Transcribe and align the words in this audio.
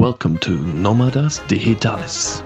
Welcome 0.00 0.38
to 0.38 0.52
Nómadas 0.52 1.46
Digitales. 1.46 2.42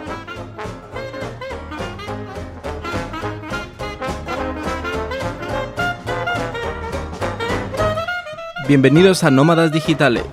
Bienvenidos 8.66 9.22
a 9.22 9.30
Nómadas 9.30 9.70
Digitales, 9.70 10.27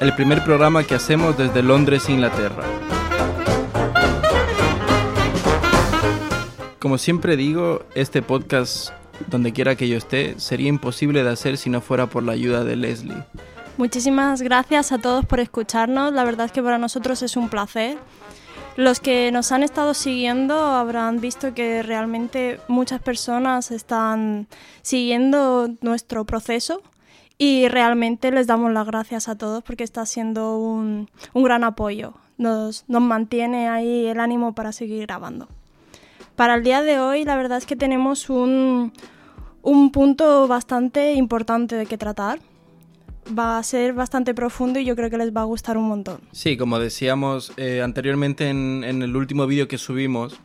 el 0.00 0.14
primer 0.14 0.44
programa 0.44 0.84
que 0.84 0.94
hacemos 0.94 1.36
desde 1.36 1.60
Londres, 1.64 2.08
Inglaterra. 2.08 2.62
Como 6.78 6.98
siempre 6.98 7.36
digo, 7.36 7.84
este 7.96 8.22
podcast, 8.22 8.90
donde 9.26 9.52
quiera 9.52 9.74
que 9.74 9.88
yo 9.88 9.96
esté, 9.96 10.38
sería 10.38 10.68
imposible 10.68 11.24
de 11.24 11.30
hacer 11.30 11.56
si 11.56 11.68
no 11.68 11.80
fuera 11.80 12.06
por 12.06 12.22
la 12.22 12.30
ayuda 12.30 12.62
de 12.62 12.76
Leslie. 12.76 13.24
Muchísimas 13.76 14.40
gracias 14.40 14.92
a 14.92 14.98
todos 14.98 15.26
por 15.26 15.40
escucharnos. 15.40 16.12
La 16.12 16.22
verdad 16.22 16.46
es 16.46 16.52
que 16.52 16.62
para 16.62 16.78
nosotros 16.78 17.22
es 17.22 17.36
un 17.36 17.48
placer. 17.48 17.98
Los 18.76 19.00
que 19.00 19.32
nos 19.32 19.50
han 19.50 19.64
estado 19.64 19.94
siguiendo 19.94 20.54
habrán 20.56 21.20
visto 21.20 21.54
que 21.54 21.82
realmente 21.82 22.60
muchas 22.68 23.02
personas 23.02 23.72
están 23.72 24.46
siguiendo 24.82 25.70
nuestro 25.80 26.24
proceso 26.24 26.82
y 27.36 27.66
realmente 27.66 28.30
les 28.30 28.46
damos 28.46 28.72
las 28.72 28.86
gracias 28.86 29.28
a 29.28 29.36
todos 29.36 29.64
porque 29.64 29.82
está 29.82 30.06
siendo 30.06 30.56
un, 30.56 31.10
un 31.32 31.42
gran 31.42 31.64
apoyo. 31.64 32.14
Nos, 32.38 32.84
nos 32.86 33.02
mantiene 33.02 33.68
ahí 33.68 34.06
el 34.06 34.20
ánimo 34.20 34.54
para 34.54 34.70
seguir 34.70 35.02
grabando. 35.02 35.48
Para 36.36 36.54
el 36.54 36.62
día 36.62 36.82
de 36.82 37.00
hoy 37.00 37.24
la 37.24 37.36
verdad 37.36 37.58
es 37.58 37.66
que 37.66 37.74
tenemos 37.74 38.30
un, 38.30 38.92
un 39.62 39.90
punto 39.90 40.46
bastante 40.46 41.14
importante 41.14 41.74
de 41.74 41.86
que 41.86 41.98
tratar 41.98 42.38
va 43.38 43.58
a 43.58 43.62
ser 43.62 43.92
bastante 43.94 44.34
profundo 44.34 44.78
y 44.78 44.84
yo 44.84 44.96
creo 44.96 45.10
que 45.10 45.18
les 45.18 45.34
va 45.34 45.42
a 45.42 45.44
gustar 45.44 45.76
un 45.76 45.88
montón. 45.88 46.20
Sí, 46.32 46.56
como 46.56 46.78
decíamos 46.78 47.52
eh, 47.56 47.82
anteriormente 47.82 48.48
en, 48.48 48.84
en, 48.84 49.02
el 49.02 49.16
último 49.16 49.46
vídeo 49.46 49.68
que 49.68 49.78
subimos, 49.78 50.40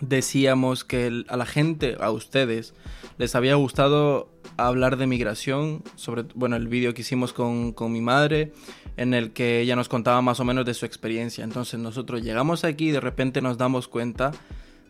decíamos 0.00 0.84
que 0.84 1.24
a 1.28 1.36
la 1.36 1.46
gente, 1.46 1.96
a 2.00 2.10
ustedes, 2.10 2.74
les 3.18 3.34
había 3.34 3.54
gustado 3.54 4.28
hablar 4.56 4.96
de 4.96 5.06
migración, 5.06 5.82
sobre, 5.96 6.24
bueno, 6.34 6.56
el 6.56 6.68
vídeo 6.68 6.94
que 6.94 7.02
hicimos 7.02 7.32
con, 7.32 7.72
con 7.72 7.92
mi 7.92 8.00
madre, 8.00 8.52
en 8.96 9.14
el 9.14 9.32
que 9.32 9.60
ella 9.60 9.76
nos 9.76 9.88
contaba 9.88 10.20
más 10.20 10.40
o 10.40 10.44
menos 10.44 10.66
de 10.66 10.74
su 10.74 10.86
experiencia. 10.86 11.44
Entonces 11.44 11.80
nosotros 11.80 12.22
llegamos 12.22 12.64
aquí 12.64 12.88
y 12.88 12.92
de 12.92 13.00
repente 13.00 13.40
nos 13.40 13.58
damos 13.58 13.88
cuenta 13.88 14.32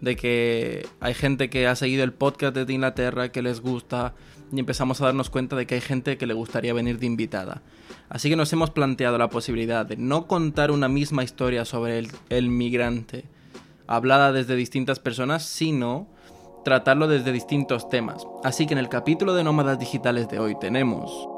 de 0.00 0.16
que 0.16 0.86
hay 1.00 1.14
gente 1.14 1.48
que 1.48 1.68
ha 1.68 1.76
seguido 1.76 2.02
el 2.02 2.12
podcast 2.12 2.56
desde 2.56 2.72
Inglaterra, 2.72 3.30
que 3.30 3.40
les 3.40 3.60
gusta, 3.60 4.14
y 4.52 4.60
empezamos 4.60 5.00
a 5.00 5.06
darnos 5.06 5.30
cuenta 5.30 5.56
de 5.56 5.66
que 5.66 5.76
hay 5.76 5.80
gente 5.80 6.18
que 6.18 6.26
le 6.26 6.34
gustaría 6.34 6.74
venir 6.74 6.98
de 6.98 7.06
invitada. 7.06 7.62
Así 8.10 8.28
que 8.28 8.36
nos 8.36 8.52
hemos 8.52 8.70
planteado 8.70 9.16
la 9.16 9.30
posibilidad 9.30 9.86
de 9.86 9.96
no 9.96 10.26
contar 10.26 10.70
una 10.70 10.88
misma 10.88 11.24
historia 11.24 11.64
sobre 11.64 12.06
el, 12.28 12.48
migrante, 12.48 13.24
hablada 13.86 14.30
desde 14.30 14.54
distintas 14.54 14.98
personas, 14.98 15.44
sino 15.44 16.06
tratarlo 16.64 17.08
desde 17.08 17.32
distintos 17.32 17.88
temas. 17.88 18.26
Así 18.44 18.66
que 18.66 18.74
en 18.74 18.78
el 18.78 18.90
capítulo 18.90 19.32
de 19.32 19.42
Nómadas 19.42 19.78
Digitales 19.78 20.28
de 20.28 20.38
hoy 20.38 20.54
tenemos... 20.60 21.28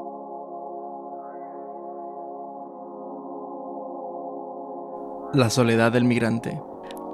La 5.33 5.49
soledad 5.49 5.91
del 5.91 6.05
migrante. 6.05 6.61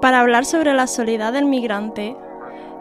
Para 0.00 0.20
hablar 0.20 0.44
sobre 0.44 0.74
la 0.74 0.86
soledad 0.86 1.32
del 1.32 1.44
migrante, 1.44 2.16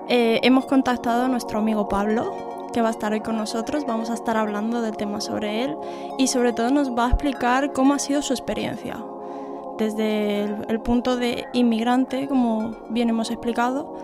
eh, 0.07 0.39
hemos 0.43 0.65
contactado 0.65 1.23
a 1.23 1.27
nuestro 1.27 1.59
amigo 1.59 1.89
Pablo, 1.89 2.60
que 2.71 2.81
va 2.81 2.89
a 2.89 2.91
estar 2.91 3.13
hoy 3.13 3.21
con 3.21 3.37
nosotros. 3.37 3.85
Vamos 3.85 4.09
a 4.09 4.13
estar 4.13 4.37
hablando 4.37 4.81
del 4.81 4.97
tema 4.97 5.21
sobre 5.21 5.63
él 5.63 5.75
y 6.17 6.27
sobre 6.27 6.53
todo 6.53 6.69
nos 6.71 6.95
va 6.95 7.07
a 7.07 7.09
explicar 7.09 7.73
cómo 7.73 7.93
ha 7.93 7.99
sido 7.99 8.21
su 8.21 8.33
experiencia. 8.33 8.97
Desde 9.77 10.43
el, 10.43 10.79
punto 10.81 11.15
de 11.17 11.45
inmigrante, 11.53 12.27
como 12.27 12.75
bien 12.89 13.09
hemos 13.09 13.31
explicado, 13.31 13.97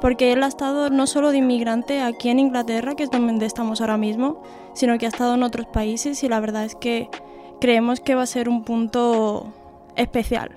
porque 0.00 0.32
él 0.32 0.42
ha 0.42 0.46
estado 0.46 0.90
no 0.90 1.06
solo 1.06 1.30
de 1.30 1.38
inmigrante 1.38 2.02
aquí 2.02 2.28
en 2.28 2.38
Inglaterra, 2.38 2.94
que 2.94 3.04
es 3.04 3.10
donde 3.10 3.46
estamos 3.46 3.80
ahora 3.80 3.96
mismo, 3.96 4.42
sino 4.74 4.96
que 4.98 5.06
ha 5.06 5.08
estado 5.08 5.34
en 5.34 5.42
otros 5.42 5.66
países 5.66 6.22
y 6.22 6.28
la 6.28 6.40
verdad 6.40 6.64
es 6.64 6.76
que 6.76 7.08
creemos 7.60 8.00
que 8.00 8.14
va 8.14 8.22
a 8.22 8.26
ser 8.26 8.48
un 8.48 8.64
punto 8.64 9.52
especial. 9.96 10.50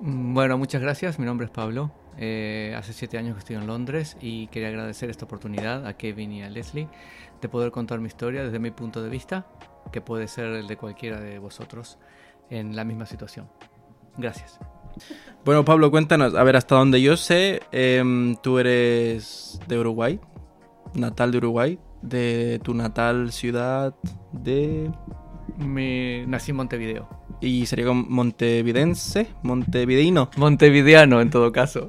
Bueno, 0.00 0.58
muchas 0.58 0.82
gracias. 0.82 1.18
Mi 1.18 1.26
nombre 1.26 1.46
es 1.46 1.50
Pablo. 1.50 1.90
Eh, 2.18 2.74
hace 2.76 2.92
siete 2.92 3.18
años 3.18 3.34
que 3.34 3.38
estoy 3.40 3.56
en 3.56 3.66
Londres 3.66 4.16
y 4.20 4.46
quería 4.48 4.68
agradecer 4.68 5.08
esta 5.10 5.24
oportunidad 5.24 5.86
a 5.86 5.96
Kevin 5.96 6.32
y 6.32 6.42
a 6.42 6.50
Leslie 6.50 6.88
de 7.40 7.48
poder 7.48 7.70
contar 7.70 8.00
mi 8.00 8.06
historia 8.06 8.44
desde 8.44 8.58
mi 8.58 8.70
punto 8.70 9.02
de 9.02 9.08
vista, 9.08 9.46
que 9.90 10.00
puede 10.00 10.28
ser 10.28 10.46
el 10.46 10.68
de 10.68 10.76
cualquiera 10.76 11.20
de 11.20 11.38
vosotros 11.38 11.98
en 12.50 12.76
la 12.76 12.84
misma 12.84 13.06
situación. 13.06 13.48
Gracias. 14.16 14.58
Bueno, 15.44 15.64
Pablo, 15.64 15.90
cuéntanos, 15.90 16.34
a 16.34 16.44
ver, 16.44 16.56
hasta 16.56 16.74
donde 16.74 17.00
yo 17.00 17.16
sé, 17.16 17.62
eh, 17.72 18.36
tú 18.42 18.58
eres 18.58 19.58
de 19.66 19.78
Uruguay, 19.78 20.20
natal 20.94 21.32
de 21.32 21.38
Uruguay, 21.38 21.78
de 22.02 22.60
tu 22.62 22.74
natal 22.74 23.32
ciudad 23.32 23.94
de... 24.32 24.90
Me... 25.58 26.26
Nací 26.26 26.50
en 26.50 26.58
Montevideo. 26.58 27.08
¿Y 27.42 27.66
sería 27.66 27.86
como 27.86 28.04
montevidense? 28.04 29.26
¿Montevideino? 29.42 30.30
Montevideano, 30.36 31.20
en 31.20 31.28
todo 31.28 31.50
caso. 31.50 31.88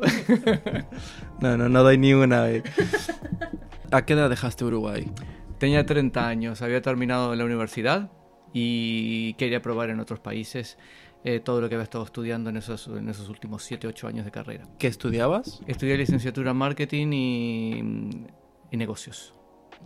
no, 1.41 1.56
no, 1.58 1.69
no 1.69 1.84
doy 1.84 2.00
ni 2.00 2.12
una 2.14 2.41
vez. 2.41 2.64
¿A 3.91 4.03
qué 4.03 4.14
edad 4.14 4.31
dejaste 4.31 4.66
Uruguay? 4.66 5.06
Tenía 5.59 5.86
30 5.86 6.28
años, 6.28 6.64
había 6.64 6.81
terminado 6.81 7.36
la 7.36 7.46
universidad 7.46 8.09
y 8.52 9.36
quería 9.36 9.62
probar 9.62 9.91
en 9.91 10.00
otros 10.00 10.19
países 10.19 10.80
eh, 11.24 11.40
todo 11.40 11.62
lo 11.62 11.70
que 11.70 11.75
había 11.75 11.84
estado 11.84 12.03
estudiando 12.03 12.50
en 12.50 12.58
esos, 12.58 12.88
en 12.88 13.08
esos 13.08 13.30
últimos 13.30 13.64
7, 13.64 13.85
8 13.88 14.08
años 14.08 14.25
de 14.25 14.31
carrera. 14.31 14.68
¿Qué 14.80 14.88
estudiabas? 14.88 15.62
Estudié 15.68 15.96
licenciatura 15.97 16.50
en 16.50 16.58
marketing 16.58 17.14
y, 17.14 17.80
y 18.72 18.78
negocios. 18.78 19.35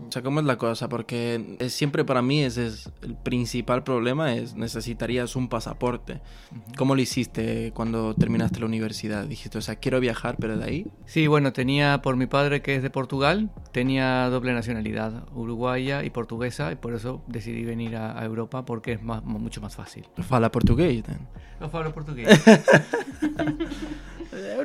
O 0.08 0.12
sea, 0.12 0.22
¿cómo 0.22 0.40
es 0.40 0.46
la 0.46 0.58
cosa? 0.58 0.90
Porque 0.90 1.58
es, 1.60 1.74
siempre 1.74 2.06
para 2.06 2.22
mí 2.22 2.44
ese 2.44 2.68
es 2.68 2.90
el 3.02 3.16
principal 3.16 3.84
problema, 3.84 4.36
es 4.36 4.56
necesitarías 4.56 5.36
un 5.36 5.50
pasaporte. 5.50 6.22
Uh 6.52 6.56
-huh. 6.56 6.78
¿Cómo 6.78 6.96
lo 6.96 7.02
hiciste 7.02 7.72
cuando 7.74 8.14
terminaste 8.14 8.60
la 8.60 8.68
universidad? 8.68 9.26
Dijiste, 9.26 9.58
o 9.58 9.62
sea, 9.62 9.76
quiero 9.76 10.00
viajar, 10.00 10.38
pero 10.40 10.58
de 10.58 10.64
ahí... 10.64 10.88
Sí, 11.06 11.28
bueno, 11.28 11.54
tenía 11.54 12.02
por 12.02 12.16
mi 12.16 12.28
padre 12.28 12.62
que 12.62 12.76
es 12.76 12.84
de 12.84 12.90
Portugal, 12.90 13.50
tenía 13.72 14.30
doble 14.30 14.54
nacionalidad, 14.54 15.28
uruguaya 15.34 16.04
y 16.04 16.10
portuguesa, 16.10 16.72
y 16.72 16.76
por 16.76 16.94
eso 16.94 17.24
decidí 17.28 17.66
venir 17.66 17.96
a, 17.96 18.20
a 18.20 18.26
Europa 18.26 18.66
porque 18.66 18.94
es 18.94 19.02
más, 19.02 19.24
mucho 19.24 19.62
más 19.62 19.76
fácil. 19.76 20.08
¿Fala 20.18 20.52
portugués? 20.52 21.04
Then? 21.04 21.28
No 21.60 21.70
falo 21.70 21.94
portugués. 21.94 22.28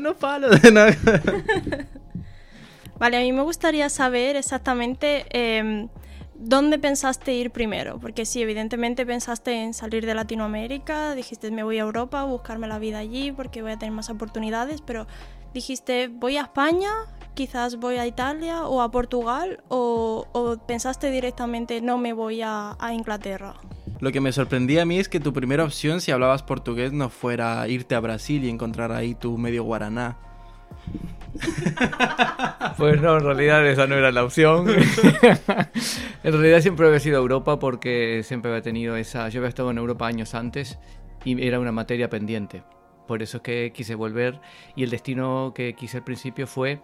no 0.01 0.15
falo 0.15 0.51
de 0.63 0.73
nada. 0.73 0.97
Vale, 3.03 3.17
a 3.17 3.21
mí 3.21 3.33
me 3.33 3.43
gustaría 3.43 3.89
saber 3.89 4.37
exactamente 4.37 5.27
eh, 5.31 5.89
dónde 6.37 6.79
pensaste 6.79 7.35
ir 7.35 7.51
primero, 7.51 7.99
porque 7.99 8.25
sí, 8.25 8.41
evidentemente 8.41 9.05
pensaste 9.05 9.61
en 9.61 9.75
salir 9.75 10.07
de 10.07 10.15
Latinoamérica, 10.15 11.17
dijiste 11.17 11.51
me 11.51 11.65
voy 11.65 11.79
a 11.79 11.81
Europa, 11.81 12.23
buscarme 12.23 12.69
la 12.69 12.79
vida 12.79 12.99
allí 12.99 13.33
porque 13.33 13.61
voy 13.61 13.73
a 13.73 13.77
tener 13.77 13.93
más 13.93 14.09
oportunidades, 14.09 14.83
pero 14.83 15.09
dijiste 15.53 16.07
voy 16.07 16.37
a 16.37 16.43
España, 16.43 16.91
quizás 17.35 17.75
voy 17.75 17.97
a 17.97 18.07
Italia 18.07 18.69
o 18.69 18.81
a 18.81 18.93
Portugal, 18.93 19.65
o, 19.67 20.29
o 20.31 20.57
pensaste 20.65 21.11
directamente 21.11 21.81
no 21.81 21.99
me 21.99 22.13
voy 22.13 22.43
a, 22.43 22.77
a 22.79 22.95
Inglaterra. 22.95 23.55
Lo 23.99 24.13
que 24.13 24.21
me 24.21 24.31
sorprendía 24.31 24.83
a 24.83 24.85
mí 24.85 25.01
es 25.01 25.09
que 25.09 25.19
tu 25.19 25.33
primera 25.33 25.65
opción, 25.65 26.01
si 26.01 26.13
hablabas 26.13 26.45
portugués, 26.45 26.93
no 26.93 27.09
fuera 27.09 27.67
irte 27.67 27.97
a 27.97 28.01
Brasil 28.01 28.45
y 28.45 28.49
encontrar 28.49 28.93
ahí 28.93 29.17
tu 29.17 29.39
medio 29.39 29.65
guaraná. 29.65 30.19
Pues 32.77 33.01
no, 33.01 33.17
en 33.17 33.25
realidad 33.25 33.67
esa 33.67 33.87
no 33.87 33.95
era 33.97 34.11
la 34.11 34.25
opción. 34.25 34.67
en 36.25 36.33
realidad 36.33 36.61
siempre 36.61 36.87
había 36.87 37.01
sido 37.01 37.19
Europa 37.19 37.59
porque 37.59 38.23
siempre 38.25 38.51
había 38.51 38.63
tenido 38.63 38.97
esa... 38.97 39.29
Yo 39.29 39.41
había 39.41 39.51
estado 39.51 39.71
en 39.71 39.79
Europa 39.79 40.07
años 40.07 40.35
antes 40.35 40.79
y 41.25 41.47
era 41.47 41.61
una 41.61 41.73
materia 41.73 42.09
pendiente. 42.09 42.63
Por 43.07 43.23
eso 43.23 43.39
es 43.39 43.43
que 43.43 43.73
quise 43.75 43.95
volver 43.95 44.41
y 44.75 44.85
el 44.85 44.91
destino 44.91 45.53
que 45.55 45.75
quise 45.75 45.99
al 45.99 46.05
principio 46.05 46.47
fue 46.47 46.81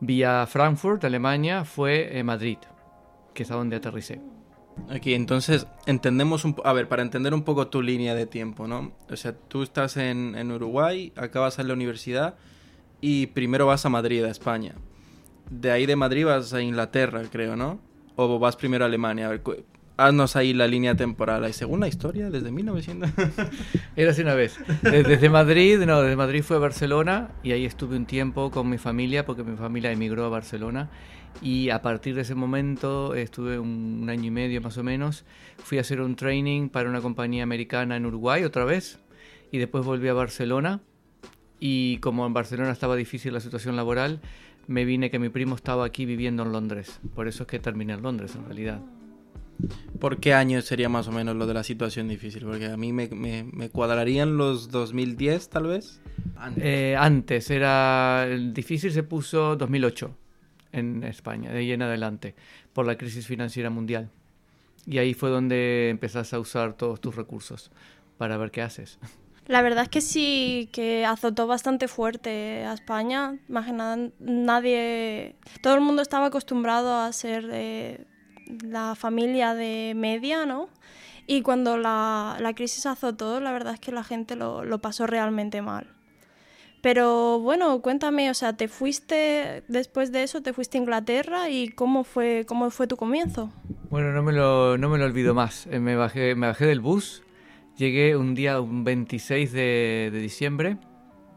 vía 0.00 0.46
Frankfurt, 0.46 1.04
Alemania, 1.04 1.64
fue 1.64 2.18
eh, 2.18 2.22
Madrid, 2.22 2.58
que 3.34 3.42
es 3.42 3.50
a 3.50 3.54
donde 3.54 3.76
aterricé. 3.76 4.20
Aquí, 4.90 5.14
entonces, 5.14 5.66
entendemos 5.86 6.44
un 6.44 6.54
A 6.64 6.72
ver, 6.72 6.88
para 6.88 7.02
entender 7.02 7.34
un 7.34 7.42
poco 7.42 7.66
tu 7.66 7.82
línea 7.82 8.14
de 8.14 8.26
tiempo, 8.26 8.68
¿no? 8.68 8.92
O 9.10 9.16
sea, 9.16 9.32
tú 9.32 9.62
estás 9.62 9.96
en, 9.96 10.36
en 10.36 10.52
Uruguay, 10.52 11.12
acabas 11.16 11.58
en 11.58 11.68
la 11.68 11.74
universidad 11.74 12.36
y 13.00 13.26
primero 13.28 13.66
vas 13.66 13.84
a 13.86 13.88
Madrid, 13.88 14.24
a 14.24 14.30
España. 14.30 14.74
De 15.50 15.70
ahí 15.70 15.86
de 15.86 15.96
Madrid 15.96 16.26
vas 16.26 16.52
a 16.52 16.60
Inglaterra, 16.60 17.22
creo, 17.30 17.56
¿no? 17.56 17.80
O 18.16 18.38
vas 18.38 18.56
primero 18.56 18.84
a 18.84 18.88
Alemania. 18.88 19.26
A 19.26 19.30
ver, 19.30 19.42
haznos 19.96 20.36
ahí 20.36 20.52
la 20.52 20.66
línea 20.66 20.94
temporal. 20.94 21.44
¿Hay 21.44 21.52
segunda 21.52 21.88
historia 21.88 22.30
desde 22.30 22.50
1900? 22.50 23.10
Era 23.96 24.10
así 24.10 24.22
una 24.22 24.34
vez. 24.34 24.58
Desde 24.82 25.28
Madrid, 25.30 25.78
no, 25.80 26.02
desde 26.02 26.16
Madrid 26.16 26.42
fue 26.42 26.56
a 26.56 26.60
Barcelona 26.60 27.30
y 27.42 27.52
ahí 27.52 27.64
estuve 27.64 27.96
un 27.96 28.06
tiempo 28.06 28.50
con 28.50 28.68
mi 28.68 28.78
familia 28.78 29.24
porque 29.24 29.42
mi 29.42 29.56
familia 29.56 29.92
emigró 29.92 30.24
a 30.24 30.28
Barcelona 30.28 30.90
y 31.40 31.70
a 31.70 31.82
partir 31.82 32.14
de 32.14 32.22
ese 32.22 32.34
momento 32.34 33.14
estuve 33.14 33.58
un, 33.58 34.00
un 34.02 34.10
año 34.10 34.26
y 34.26 34.30
medio 34.30 34.60
más 34.60 34.76
o 34.78 34.82
menos. 34.82 35.24
Fui 35.58 35.78
a 35.78 35.82
hacer 35.82 36.00
un 36.00 36.16
training 36.16 36.68
para 36.68 36.88
una 36.88 37.00
compañía 37.00 37.42
americana 37.42 37.96
en 37.96 38.06
Uruguay 38.06 38.44
otra 38.44 38.64
vez 38.64 38.98
y 39.50 39.58
después 39.58 39.84
volví 39.84 40.08
a 40.08 40.14
Barcelona 40.14 40.80
y 41.60 41.98
como 41.98 42.26
en 42.26 42.32
Barcelona 42.32 42.70
estaba 42.70 42.96
difícil 42.96 43.32
la 43.32 43.40
situación 43.40 43.76
laboral, 43.76 44.20
me 44.66 44.84
vine 44.84 45.10
que 45.10 45.18
mi 45.18 45.28
primo 45.28 45.54
estaba 45.54 45.84
aquí 45.84 46.04
viviendo 46.04 46.42
en 46.42 46.52
Londres. 46.52 47.00
Por 47.14 47.26
eso 47.26 47.44
es 47.44 47.46
que 47.48 47.58
terminé 47.58 47.94
en 47.94 48.02
Londres 48.02 48.34
en 48.36 48.44
realidad. 48.44 48.80
¿Por 49.98 50.18
qué 50.18 50.34
año 50.34 50.62
sería 50.62 50.88
más 50.88 51.08
o 51.08 51.12
menos 51.12 51.34
lo 51.34 51.46
de 51.46 51.54
la 51.54 51.64
situación 51.64 52.06
difícil? 52.06 52.44
Porque 52.44 52.66
a 52.66 52.76
mí 52.76 52.92
me, 52.92 53.08
me, 53.08 53.44
me 53.44 53.70
cuadrarían 53.70 54.36
los 54.36 54.70
2010 54.70 55.48
tal 55.48 55.66
vez. 55.66 56.00
Antes. 56.36 56.64
Eh, 56.64 56.96
antes, 56.96 57.50
era 57.50 58.26
el 58.28 58.54
difícil 58.54 58.92
se 58.92 59.02
puso 59.02 59.56
2008 59.56 60.14
en 60.72 61.02
España, 61.02 61.50
de 61.50 61.58
ahí 61.58 61.72
en 61.72 61.82
adelante, 61.82 62.36
por 62.72 62.86
la 62.86 62.96
crisis 62.96 63.26
financiera 63.26 63.70
mundial. 63.70 64.10
Y 64.86 64.98
ahí 64.98 65.14
fue 65.14 65.30
donde 65.30 65.90
empezaste 65.90 66.36
a 66.36 66.38
usar 66.38 66.74
todos 66.74 67.00
tus 67.00 67.16
recursos 67.16 67.72
para 68.16 68.36
ver 68.36 68.50
qué 68.50 68.62
haces. 68.62 68.98
La 69.48 69.62
verdad 69.62 69.84
es 69.84 69.88
que 69.88 70.02
sí, 70.02 70.68
que 70.72 71.06
azotó 71.06 71.46
bastante 71.46 71.88
fuerte 71.88 72.66
a 72.66 72.74
España. 72.74 73.38
Más 73.48 73.72
nadie. 74.20 75.36
Todo 75.62 75.74
el 75.74 75.80
mundo 75.80 76.02
estaba 76.02 76.26
acostumbrado 76.26 76.94
a 76.94 77.10
ser 77.14 77.48
eh, 77.50 78.04
la 78.62 78.94
familia 78.94 79.54
de 79.54 79.94
media, 79.96 80.44
¿no? 80.44 80.68
Y 81.26 81.40
cuando 81.40 81.78
la, 81.78 82.36
la, 82.40 82.54
crisis 82.54 82.84
azotó, 82.84 83.40
la 83.40 83.52
verdad 83.52 83.72
es 83.72 83.80
que 83.80 83.90
la 83.90 84.04
gente 84.04 84.36
lo, 84.36 84.64
lo 84.64 84.80
pasó 84.80 85.06
realmente 85.06 85.62
mal. 85.62 85.86
Pero 86.82 87.40
bueno, 87.40 87.80
cuéntame, 87.80 88.30
o 88.30 88.34
sea, 88.34 88.52
¿te 88.52 88.68
fuiste 88.68 89.64
después 89.66 90.12
de 90.12 90.24
eso, 90.24 90.42
te 90.42 90.52
fuiste 90.52 90.76
a 90.76 90.82
Inglaterra 90.82 91.48
y 91.48 91.70
cómo 91.70 92.04
fue, 92.04 92.44
cómo 92.46 92.70
fue 92.70 92.86
tu 92.86 92.98
comienzo? 92.98 93.50
Bueno, 93.88 94.12
no 94.12 94.22
me 94.22 94.32
lo, 94.32 94.76
no 94.76 94.90
me 94.90 94.98
lo 94.98 95.06
olvido 95.06 95.32
más. 95.32 95.66
Eh, 95.68 95.80
me 95.80 95.96
bajé, 95.96 96.34
me 96.34 96.48
bajé 96.48 96.66
del 96.66 96.80
bus 96.80 97.22
Llegué 97.78 98.16
un 98.16 98.34
día, 98.34 98.60
un 98.60 98.82
26 98.82 99.52
de, 99.52 100.10
diciembre, 100.12 100.78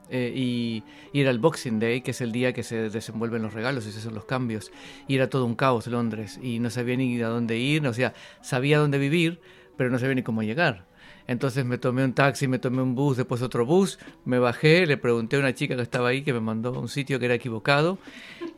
eh, 0.09 0.33
y, 0.35 0.83
y, 1.13 1.21
era 1.21 1.29
el 1.29 1.37
Boxing 1.37 1.79
Day, 1.79 2.01
que 2.01 2.11
es 2.11 2.21
el 2.21 2.31
día 2.31 2.51
que 2.51 2.63
se 2.63 2.89
desenvuelven 2.89 3.43
los 3.43 3.53
regalos 3.53 3.85
y 3.85 3.91
se 3.91 3.99
hacen 3.99 4.15
los 4.15 4.25
cambios. 4.25 4.71
Y 5.07 5.15
era 5.15 5.29
todo 5.29 5.45
un 5.45 5.53
caos 5.53 5.85
Londres, 5.85 6.39
y 6.41 6.57
no 6.57 6.71
sabía 6.71 6.97
ni 6.97 7.21
a 7.21 7.27
dónde 7.27 7.59
ir, 7.59 7.85
o 7.85 7.93
sea, 7.93 8.15
sabía 8.41 8.79
dónde 8.79 8.97
vivir, 8.97 9.39
pero 9.77 9.91
no 9.91 9.99
sabía 9.99 10.15
ni 10.15 10.23
cómo 10.23 10.41
llegar. 10.41 10.87
Entonces 11.31 11.65
me 11.65 11.77
tomé 11.77 12.03
un 12.03 12.13
taxi, 12.13 12.47
me 12.47 12.59
tomé 12.59 12.81
un 12.81 12.93
bus, 12.93 13.17
después 13.17 13.41
otro 13.41 13.65
bus, 13.65 13.99
me 14.25 14.37
bajé, 14.37 14.85
le 14.85 14.97
pregunté 14.97 15.37
a 15.37 15.39
una 15.39 15.55
chica 15.55 15.75
que 15.75 15.81
estaba 15.81 16.09
ahí 16.09 16.23
que 16.23 16.33
me 16.33 16.41
mandó 16.41 16.75
a 16.75 16.79
un 16.79 16.89
sitio 16.89 17.19
que 17.19 17.25
era 17.25 17.35
equivocado 17.35 17.97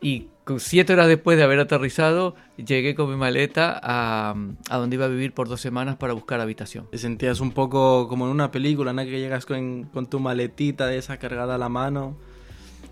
y 0.02 0.28
siete 0.58 0.92
horas 0.92 1.08
después 1.08 1.38
de 1.38 1.44
haber 1.44 1.60
aterrizado 1.60 2.34
llegué 2.56 2.94
con 2.94 3.08
mi 3.08 3.16
maleta 3.16 3.80
a, 3.82 4.34
a 4.68 4.76
donde 4.76 4.96
iba 4.96 5.06
a 5.06 5.08
vivir 5.08 5.32
por 5.32 5.48
dos 5.48 5.60
semanas 5.60 5.96
para 5.96 6.12
buscar 6.12 6.40
habitación. 6.40 6.88
Te 6.90 6.98
sentías 6.98 7.40
un 7.40 7.52
poco 7.52 8.08
como 8.08 8.26
en 8.26 8.32
una 8.32 8.50
película, 8.50 8.92
¿no? 8.92 9.02
Que 9.04 9.20
llegas 9.20 9.46
con, 9.46 9.84
con 9.84 10.06
tu 10.06 10.20
maletita 10.20 10.86
de 10.86 10.98
esa 10.98 11.18
cargada 11.18 11.54
a 11.54 11.58
la 11.58 11.68
mano 11.68 12.16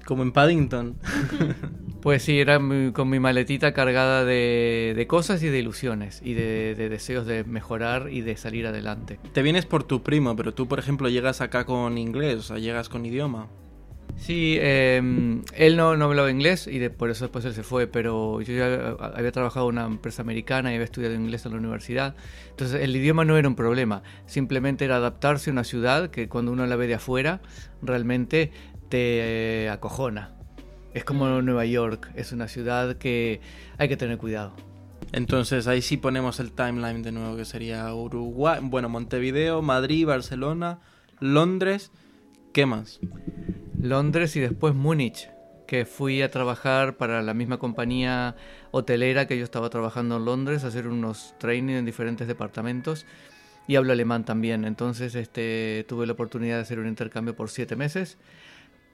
como 0.05 0.23
en 0.23 0.33
Paddington. 0.33 0.97
Pues 2.03 2.25
sí, 2.25 2.41
era 2.41 2.59
mi, 2.59 2.91
con 2.91 3.09
mi 3.09 3.21
maletita 3.21 3.73
cargada 3.73 4.25
de, 4.25 4.93
de, 4.97 5.07
cosas 5.07 5.41
y 5.45 5.49
de 5.49 5.61
ilusiones 5.61 6.21
y 6.25 6.35
de, 6.35 6.75
de, 6.75 6.89
deseos 6.89 7.27
de 7.27 7.45
mejorar 7.45 8.09
y 8.11 8.23
de 8.23 8.37
salir 8.37 8.67
adelante. 8.67 9.21
Te 9.33 9.41
vienes 9.41 9.67
por 9.67 9.85
tu 9.85 10.03
primo, 10.03 10.35
pero 10.35 10.53
tú, 10.53 10.67
por 10.67 10.81
ejemplo, 10.81 11.09
llegas 11.09 11.41
acá 11.41 11.65
con 11.65 11.99
inglés, 11.99 12.39
o 12.39 12.43
sea, 12.43 12.59
llegas 12.59 12.89
con 12.89 13.07
idioma. 13.07 13.47
Sí, 14.17 14.57
eh, 14.61 14.99
él 15.55 15.77
no, 15.77 15.97
no 15.97 16.05
hablaba 16.05 16.31
inglés 16.31 16.69
y 16.69 16.79
de, 16.79 16.91
por 16.91 17.11
eso 17.11 17.25
después 17.25 17.45
él 17.45 17.55
se 17.55 17.63
fue, 17.63 17.87
pero 17.87 18.41
yo 18.41 18.55
ya 18.55 18.97
había 19.17 19.33
trabajado 19.33 19.69
en 19.69 19.79
una 19.79 19.87
empresa 19.87 20.23
americana 20.23 20.71
y 20.71 20.75
había 20.75 20.85
estudiado 20.85 21.15
inglés 21.15 21.45
en 21.47 21.53
la 21.53 21.59
universidad. 21.59 22.15
Entonces 22.51 22.83
el 22.83 22.95
idioma 22.95 23.25
no 23.25 23.37
era 23.37 23.49
un 23.49 23.57
problema, 23.57 24.03
simplemente 24.27 24.85
era 24.85 24.97
adaptarse 24.97 25.51
a 25.51 25.53
una 25.53 25.65
ciudad 25.65 26.11
que 26.11 26.29
cuando 26.29 26.53
uno 26.53 26.67
la 26.67 26.77
ve 26.77 26.87
de 26.87 26.95
afuera 26.95 27.41
realmente 27.83 28.53
te 28.93 29.65
eh, 29.65 29.71
acojona. 29.71 30.35
Es 30.93 31.03
como 31.03 31.41
Nueva 31.41 31.65
York, 31.65 32.11
es 32.15 32.31
una 32.33 32.47
ciudad 32.47 32.99
que 32.99 33.41
hay 33.79 33.89
que 33.89 33.97
tener 33.97 34.19
cuidado. 34.19 34.53
Entonces 35.12 35.67
ahí 35.67 35.81
sí 35.81 35.97
ponemos 35.97 36.41
el 36.41 36.53
timeline 36.53 37.00
de 37.00 37.11
nuevo, 37.11 37.35
que 37.35 37.47
sería 37.47 37.94
Uruguay, 37.94 38.61
bueno, 38.62 38.91
Montevideo, 38.91 39.62
Madrid, 39.62 40.05
Barcelona, 40.05 40.81
Londres, 41.21 41.91
¿qué 42.53 42.67
más? 42.67 43.00
Londres 43.81 44.37
y 44.37 44.41
después 44.41 44.75
Múnich, 44.75 45.31
que 45.67 45.87
fui 45.87 46.21
a 46.21 46.31
trabajar 46.31 46.99
para 46.99 47.23
la 47.23 47.33
misma 47.33 47.59
compañía 47.59 48.37
hotelera 48.73 49.27
que 49.27 49.39
yo 49.39 49.44
estaba 49.44 49.71
trabajando 49.71 50.19
en 50.19 50.27
Londres, 50.27 50.65
a 50.65 50.67
hacer 50.67 50.87
unos 50.87 51.35
training 51.39 51.77
en 51.77 51.87
diferentes 51.87 52.29
departamentos 52.29 53.06
y 53.67 53.77
hablo 53.77 53.94
alemán 53.94 54.27
también. 54.27 54.67
Entonces 54.67 55.15
este, 55.15 55.87
tuve 55.89 56.05
la 56.06 56.12
oportunidad 56.12 56.56
de 56.56 56.62
hacer 56.62 56.79
un 56.79 56.89
intercambio 56.89 57.35
por 57.35 57.49
siete 57.49 57.75
meses 57.75 58.19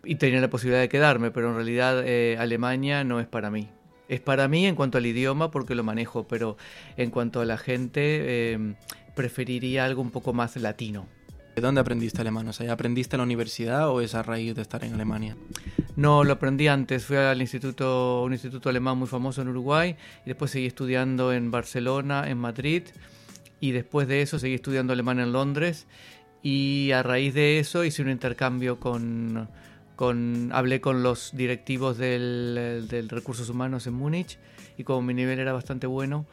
y 0.05 0.17
tenía 0.17 0.41
la 0.41 0.50
posibilidad 0.50 0.81
de 0.81 0.89
quedarme, 0.89 1.31
pero 1.31 1.50
en 1.50 1.56
realidad 1.56 2.03
eh, 2.05 2.37
Alemania 2.39 3.05
no 3.05 3.21
es 3.21 3.27
para 3.27 3.50
mí. 3.50 3.69
Es 4.09 4.21
para 4.21 4.49
mí 4.49 4.67
en 4.67 4.75
cuanto 4.75 4.99
al 4.99 5.06
idioma 5.06 5.50
porque 5.50 5.75
lo 5.75 5.85
manejo, 5.85 6.27
pero 6.27 6.56
en 6.97 7.11
cuanto 7.11 7.41
a 7.41 7.45
la 7.45 7.59
gente 7.59 8.00
eh, 8.03 8.75
preferiría 9.15 9.85
algo 9.85 10.00
un 10.00 10.11
poco 10.11 10.33
más 10.33 10.56
latino. 10.56 11.06
¿De 11.55 11.62
dónde 11.62 11.81
aprendiste 11.81 12.21
alemán? 12.21 12.47
O 12.49 12.53
sea, 12.53 12.73
¿aprendiste 12.73 13.17
en 13.17 13.19
la 13.19 13.25
universidad 13.25 13.91
o 13.91 14.00
es 14.00 14.15
a 14.15 14.23
raíz 14.23 14.55
de 14.55 14.62
estar 14.62 14.85
en 14.85 14.95
Alemania? 14.95 15.37
No, 15.97 16.23
lo 16.23 16.35
aprendí 16.35 16.69
antes. 16.69 17.05
Fui 17.05 17.17
al 17.17 17.41
instituto, 17.41 18.23
un 18.23 18.33
instituto 18.33 18.69
alemán 18.69 18.97
muy 18.97 19.09
famoso 19.09 19.43
en 19.43 19.49
Uruguay 19.49 19.97
y 20.25 20.29
después 20.29 20.53
seguí 20.53 20.67
estudiando 20.67 21.33
en 21.33 21.50
Barcelona, 21.50 22.31
en 22.31 22.39
Madrid 22.39 22.85
y 23.61 23.73
después 23.73 24.06
de 24.06 24.23
eso 24.23 24.39
seguí 24.39 24.55
estudiando 24.55 24.93
alemán 24.93 25.19
en 25.19 25.33
Londres 25.33 25.89
y 26.43 26.93
a 26.93 27.03
raíz 27.03 27.35
de 27.35 27.59
eso 27.59 27.85
hice 27.85 28.03
un 28.03 28.11
intercambio 28.11 28.79
con 28.79 29.49
con, 29.99 30.50
hablé 30.53 30.81
con 30.81 31.03
los 31.03 31.33
directivos 31.35 31.99
del, 31.99 32.87
del 32.89 33.09
Recursos 33.09 33.49
Humanos 33.49 33.89
en 33.89 33.95
Múnich 33.95 34.39
y 34.77 34.85
como 34.85 35.03
mi 35.03 35.12
nivel 35.12 35.41
era 35.41 35.53
bastante 35.53 35.89
bueno, 35.89 36.25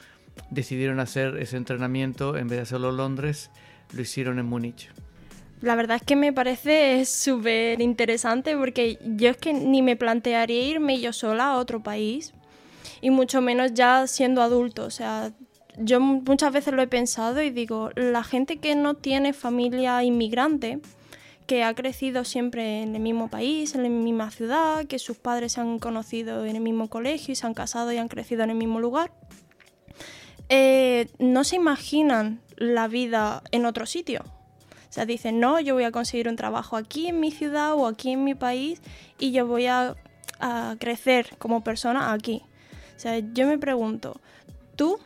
decidieron 0.51 1.00
hacer 1.00 1.38
ese 1.38 1.57
entrenamiento, 1.57 2.38
en 2.38 2.47
vez 2.47 2.59
de 2.59 2.62
hacerlo 2.62 2.91
en 2.91 2.97
Londres, 2.97 3.50
lo 3.91 4.03
hicieron 4.03 4.38
en 4.38 4.45
Múnich. 4.45 4.91
La 5.62 5.73
verdad 5.73 5.97
es 5.97 6.03
que 6.03 6.15
me 6.15 6.31
parece 6.31 7.06
súper 7.06 7.81
interesante 7.81 8.56
porque 8.56 9.00
yo 9.03 9.31
es 9.31 9.38
que 9.38 9.51
ni 9.51 9.81
me 9.81 9.95
plantearía 9.95 10.62
irme 10.67 11.00
yo 11.00 11.12
sola 11.12 11.53
a 11.53 11.57
otro 11.57 11.81
país 11.81 12.35
y 13.01 13.09
mucho 13.09 13.41
menos 13.41 13.73
ya 13.73 14.06
siendo 14.06 14.44
adulto. 14.44 14.85
O 14.85 14.91
sea, 14.91 15.31
yo 15.79 16.00
muchas 16.00 16.53
veces 16.53 16.71
lo 16.71 16.83
he 16.83 16.88
pensado 16.88 17.41
y 17.41 17.50
digo, 17.50 17.89
la 17.95 18.23
gente 18.23 18.57
que 18.57 18.75
no 18.75 18.94
tiene 18.94 19.33
familia 19.33 20.03
inmigrante, 20.03 20.81
que 21.47 21.63
ha 21.63 21.74
crecido 21.74 22.24
siempre 22.24 22.81
en 22.81 22.96
el 22.96 23.01
mismo 23.01 23.29
país, 23.29 23.75
en 23.75 23.84
la 23.84 23.89
misma 23.89 24.31
ciudad, 24.31 24.86
que 24.86 25.00
sus 25.00 25.17
padres 25.17 25.53
se 25.53 25.62
han 25.62 25.79
conocido 25.79 26.46
en 26.46 26.55
el 26.55 26.62
mismo 26.62 26.89
colegio 26.89 27.31
y 27.31 27.36
se 27.36 27.46
han 27.46 27.53
casado 27.53 27.91
y 27.91 27.98
han 27.98 28.08
crecido 28.08 28.43
en 28.43 28.50
el 28.50 28.55
mismo 28.55 28.79
lugar, 28.79 29.12
eh, 30.50 31.08
no 31.19 31.43
se 31.43 31.55
imaginan 31.55 32.41
la 32.58 32.88
vida 32.88 33.43
en 33.51 33.65
otro 33.65 33.86
sitio. 33.86 34.24
O 34.89 34.93
sea, 34.96 35.05
dicen, 35.05 35.39
no, 35.39 35.60
yo 35.60 35.74
voy 35.74 35.84
a 35.84 35.91
conseguir 35.91 36.29
un 36.29 36.36
trabajo 36.36 36.77
aquí 36.77 37.08
en 37.08 37.19
mi 37.19 37.31
ciudad 37.31 37.74
o 37.74 37.86
aquí 37.86 38.12
en 38.12 38.24
mi 38.24 38.34
país 38.34 38.81
y 39.19 39.31
yo 39.31 39.46
voy 39.46 39.65
a, 39.67 39.96
a 40.39 40.75
crecer 40.79 41.36
como 41.38 41.63
persona 41.63 42.13
aquí. 42.13 42.41
O 42.96 43.00
sea, 43.00 43.19
yo 43.19 43.46
me 43.46 43.58
pregunto, 43.58 44.22
¿tú 44.75 45.00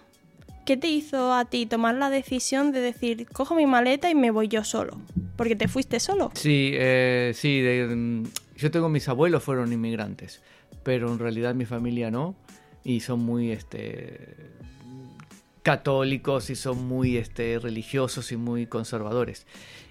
¿qué 0.70 0.78
te 0.78 0.88
hizo 0.88 1.34
a 1.34 1.46
ti 1.46 1.66
tomar 1.66 1.96
la 1.96 2.12
decisión 2.12 2.72
de 2.72 2.80
decir, 2.80 3.26
cojo 3.26 3.56
mi 3.56 3.66
maleta 3.66 4.12
y 4.12 4.14
me 4.14 4.30
voy 4.30 4.50
yo 4.50 4.64
solo? 4.64 5.02
Porque 5.36 5.56
te 5.56 5.68
fuiste 5.68 6.00
solo. 6.00 6.30
Sí, 6.36 6.74
eh, 6.76 7.32
sí. 7.34 7.64
Mm, 7.64 8.26
yo 8.56 8.70
tengo 8.70 8.88
mis 8.88 9.10
abuelos 9.10 9.42
fueron 9.42 9.74
inmigrantes, 9.74 10.44
pero 10.84 11.12
en 11.12 11.18
realidad 11.18 11.56
mi 11.56 11.66
familia 11.66 12.12
no. 12.12 12.36
Y 12.84 13.00
son 13.00 13.22
muy 13.22 13.52
este, 13.52 14.36
católicos 15.64 16.52
y 16.52 16.56
son 16.56 16.88
muy 16.88 17.18
este, 17.18 17.58
religiosos 17.58 18.32
y 18.32 18.38
muy 18.38 18.68
conservadores. 18.68 19.48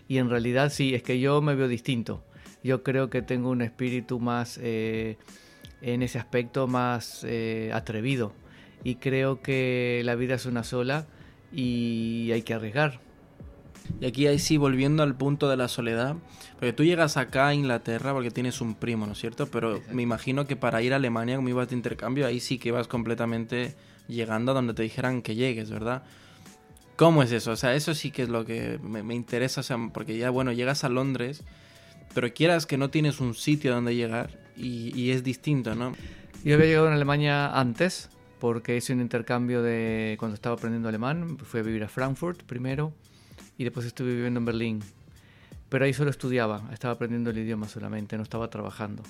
Y 0.06 0.18
en 0.18 0.30
realidad 0.30 0.70
sí, 0.70 0.94
es 0.94 1.02
que 1.02 1.18
yo 1.18 1.42
me 1.42 1.56
veo 1.56 1.66
distinto. 1.66 2.22
Yo 2.62 2.84
creo 2.84 3.10
que 3.10 3.20
tengo 3.20 3.50
un 3.50 3.62
espíritu 3.62 4.20
más, 4.20 4.60
eh, 4.62 5.16
en 5.82 6.04
ese 6.04 6.20
aspecto, 6.20 6.68
más 6.68 7.24
eh, 7.24 7.72
atrevido 7.74 8.32
y 8.84 8.96
creo 8.96 9.42
que 9.42 10.02
la 10.04 10.14
vida 10.14 10.34
es 10.34 10.46
una 10.46 10.64
sola 10.64 11.06
y 11.52 12.30
hay 12.32 12.42
que 12.42 12.54
arriesgar. 12.54 13.00
Y 14.00 14.06
aquí 14.06 14.26
ahí 14.26 14.38
sí, 14.38 14.56
volviendo 14.56 15.02
al 15.02 15.16
punto 15.16 15.48
de 15.48 15.56
la 15.56 15.68
soledad, 15.68 16.16
porque 16.54 16.72
tú 16.72 16.84
llegas 16.84 17.16
acá 17.16 17.48
a 17.48 17.54
Inglaterra 17.54 18.12
porque 18.12 18.30
tienes 18.30 18.60
un 18.60 18.74
primo, 18.74 19.06
¿no 19.06 19.12
es 19.12 19.18
cierto? 19.18 19.46
Pero 19.46 19.76
Exacto. 19.76 19.94
me 19.94 20.02
imagino 20.02 20.46
que 20.46 20.56
para 20.56 20.82
ir 20.82 20.92
a 20.92 20.96
Alemania, 20.96 21.36
como 21.36 21.48
ibas 21.48 21.68
de 21.68 21.76
intercambio, 21.76 22.26
ahí 22.26 22.40
sí 22.40 22.58
que 22.58 22.70
vas 22.70 22.86
completamente 22.86 23.74
llegando 24.06 24.52
a 24.52 24.54
donde 24.54 24.74
te 24.74 24.82
dijeran 24.82 25.22
que 25.22 25.34
llegues, 25.34 25.70
¿verdad? 25.70 26.02
¿Cómo 26.96 27.22
es 27.22 27.32
eso? 27.32 27.52
O 27.52 27.56
sea, 27.56 27.74
eso 27.74 27.94
sí 27.94 28.10
que 28.10 28.22
es 28.22 28.28
lo 28.28 28.44
que 28.44 28.78
me, 28.82 29.02
me 29.02 29.14
interesa, 29.14 29.60
o 29.60 29.64
sea, 29.64 29.78
porque 29.92 30.18
ya, 30.18 30.30
bueno, 30.30 30.52
llegas 30.52 30.84
a 30.84 30.88
Londres, 30.88 31.44
pero 32.14 32.32
quieras 32.32 32.66
que 32.66 32.76
no 32.76 32.90
tienes 32.90 33.20
un 33.20 33.34
sitio 33.34 33.72
donde 33.72 33.94
llegar 33.94 34.30
y, 34.56 34.92
y 34.98 35.12
es 35.12 35.22
distinto, 35.22 35.74
¿no? 35.74 35.94
Yo 36.44 36.54
había 36.54 36.66
llegado 36.66 36.88
a 36.88 36.94
Alemania 36.94 37.58
antes, 37.58 38.10
porque 38.38 38.76
hice 38.76 38.92
un 38.92 39.00
intercambio 39.00 39.62
de 39.62 40.16
cuando 40.18 40.34
estaba 40.34 40.54
aprendiendo 40.54 40.88
alemán. 40.88 41.38
Fui 41.38 41.60
a 41.60 41.62
vivir 41.62 41.82
a 41.84 41.88
Frankfurt 41.88 42.42
primero 42.44 42.92
y 43.56 43.64
después 43.64 43.86
estuve 43.86 44.14
viviendo 44.14 44.38
en 44.38 44.46
Berlín. 44.46 44.80
Pero 45.68 45.84
ahí 45.84 45.92
solo 45.92 46.10
estudiaba, 46.10 46.62
estaba 46.72 46.94
aprendiendo 46.94 47.30
el 47.30 47.38
idioma 47.38 47.68
solamente, 47.68 48.16
no 48.16 48.22
estaba 48.22 48.48
trabajando. 48.48 49.02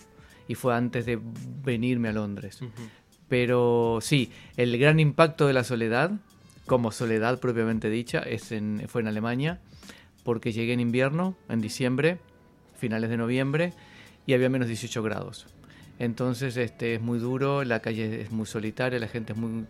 Y 0.48 0.54
fue 0.54 0.74
antes 0.74 1.06
de 1.06 1.20
venirme 1.62 2.08
a 2.08 2.12
Londres. 2.12 2.60
Pero 3.28 3.98
sí, 4.00 4.32
el 4.56 4.76
gran 4.78 4.98
impacto 4.98 5.46
de 5.46 5.52
la 5.52 5.62
soledad, 5.62 6.12
como 6.66 6.90
soledad 6.90 7.38
propiamente 7.38 7.90
dicha, 7.90 8.20
es 8.20 8.50
en, 8.50 8.84
fue 8.88 9.02
en 9.02 9.08
Alemania, 9.08 9.60
porque 10.24 10.52
llegué 10.52 10.72
en 10.72 10.80
invierno, 10.80 11.36
en 11.48 11.60
diciembre, 11.60 12.18
finales 12.76 13.10
de 13.10 13.18
noviembre, 13.18 13.74
y 14.26 14.32
había 14.32 14.48
menos 14.48 14.68
18 14.68 15.02
grados. 15.02 15.46
Entonces 15.98 16.56
este, 16.56 16.94
es 16.94 17.00
muy 17.00 17.18
duro, 17.18 17.64
la 17.64 17.80
calle 17.80 18.22
es 18.22 18.30
muy 18.30 18.46
solitaria, 18.46 18.98
la 18.98 19.08
gente 19.08 19.32
es 19.32 19.38
muy, 19.38 19.64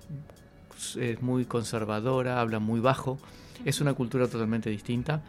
es 1.01 1.23
muy 1.23 1.45
conservadora, 1.45 2.41
habla 2.41 2.59
muy 2.59 2.81
bajo. 2.81 3.19
Es 3.65 3.81
una 3.81 3.95
cultura 3.95 4.29
totalmente 4.29 4.71
distinta 4.71 5.23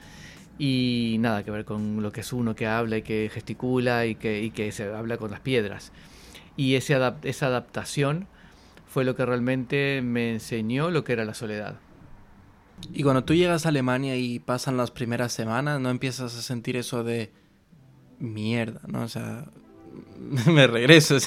y 0.57 1.15
nada 1.19 1.43
que 1.43 1.51
ver 1.51 1.63
con 1.63 2.03
lo 2.03 2.11
que 2.11 2.21
es 2.21 2.33
uno 2.33 2.53
que 2.55 2.67
habla 2.67 2.97
y 2.97 3.01
que 3.01 3.31
gesticula 3.33 4.05
y 4.05 4.15
que, 4.15 4.43
y 4.43 4.51
que 4.51 4.71
se 4.71 4.93
habla 4.93 5.17
con 5.17 5.31
las 5.31 5.39
piedras. 5.39 5.91
Y 6.57 6.75
esa 6.75 6.97
adaptación 7.47 8.27
fue 8.85 9.05
lo 9.05 9.15
que 9.15 9.25
realmente 9.25 10.01
me 10.03 10.31
enseñó 10.33 10.91
lo 10.91 11.03
que 11.05 11.13
era 11.13 11.23
la 11.23 11.33
soledad. 11.33 11.79
Y 12.93 13.03
cuando 13.03 13.23
tú 13.23 13.33
llegas 13.33 13.65
a 13.65 13.69
Alemania 13.69 14.17
y 14.17 14.39
pasan 14.39 14.75
las 14.75 14.91
primeras 14.91 15.31
semanas, 15.31 15.79
¿no 15.79 15.89
empiezas 15.89 16.35
a 16.35 16.41
sentir 16.41 16.75
eso 16.75 17.03
de 17.03 17.31
mierda, 18.19 18.81
¿no? 18.87 19.03
O 19.03 19.07
sea, 19.07 19.45
me 20.47 20.67
regreso, 20.67 21.17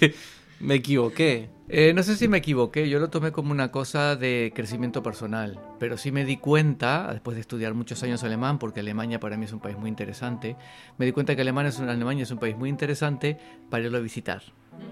me 0.60 0.74
equivoqué. 0.74 1.50
Eh, 1.74 1.94
no 1.94 2.02
sé 2.02 2.16
si 2.16 2.28
me 2.28 2.36
equivoqué, 2.36 2.86
yo 2.90 2.98
lo 2.98 3.08
tomé 3.08 3.32
como 3.32 3.50
una 3.50 3.70
cosa 3.70 4.14
de 4.14 4.52
crecimiento 4.54 5.02
personal, 5.02 5.58
pero 5.78 5.96
sí 5.96 6.12
me 6.12 6.26
di 6.26 6.36
cuenta, 6.36 7.08
después 7.10 7.34
de 7.34 7.40
estudiar 7.40 7.72
muchos 7.72 8.02
años 8.02 8.22
alemán, 8.24 8.58
porque 8.58 8.80
Alemania 8.80 9.18
para 9.18 9.38
mí 9.38 9.46
es 9.46 9.54
un 9.54 9.60
país 9.60 9.78
muy 9.78 9.88
interesante, 9.88 10.54
me 10.98 11.06
di 11.06 11.12
cuenta 11.12 11.34
que 11.34 11.40
Alemania 11.40 11.70
es 11.70 12.30
un, 12.30 12.38
país 12.38 12.58
muy 12.58 12.68
interesante 12.68 13.38
para 13.70 13.84
irlo 13.84 13.96
a 13.96 14.02
visitar, 14.02 14.42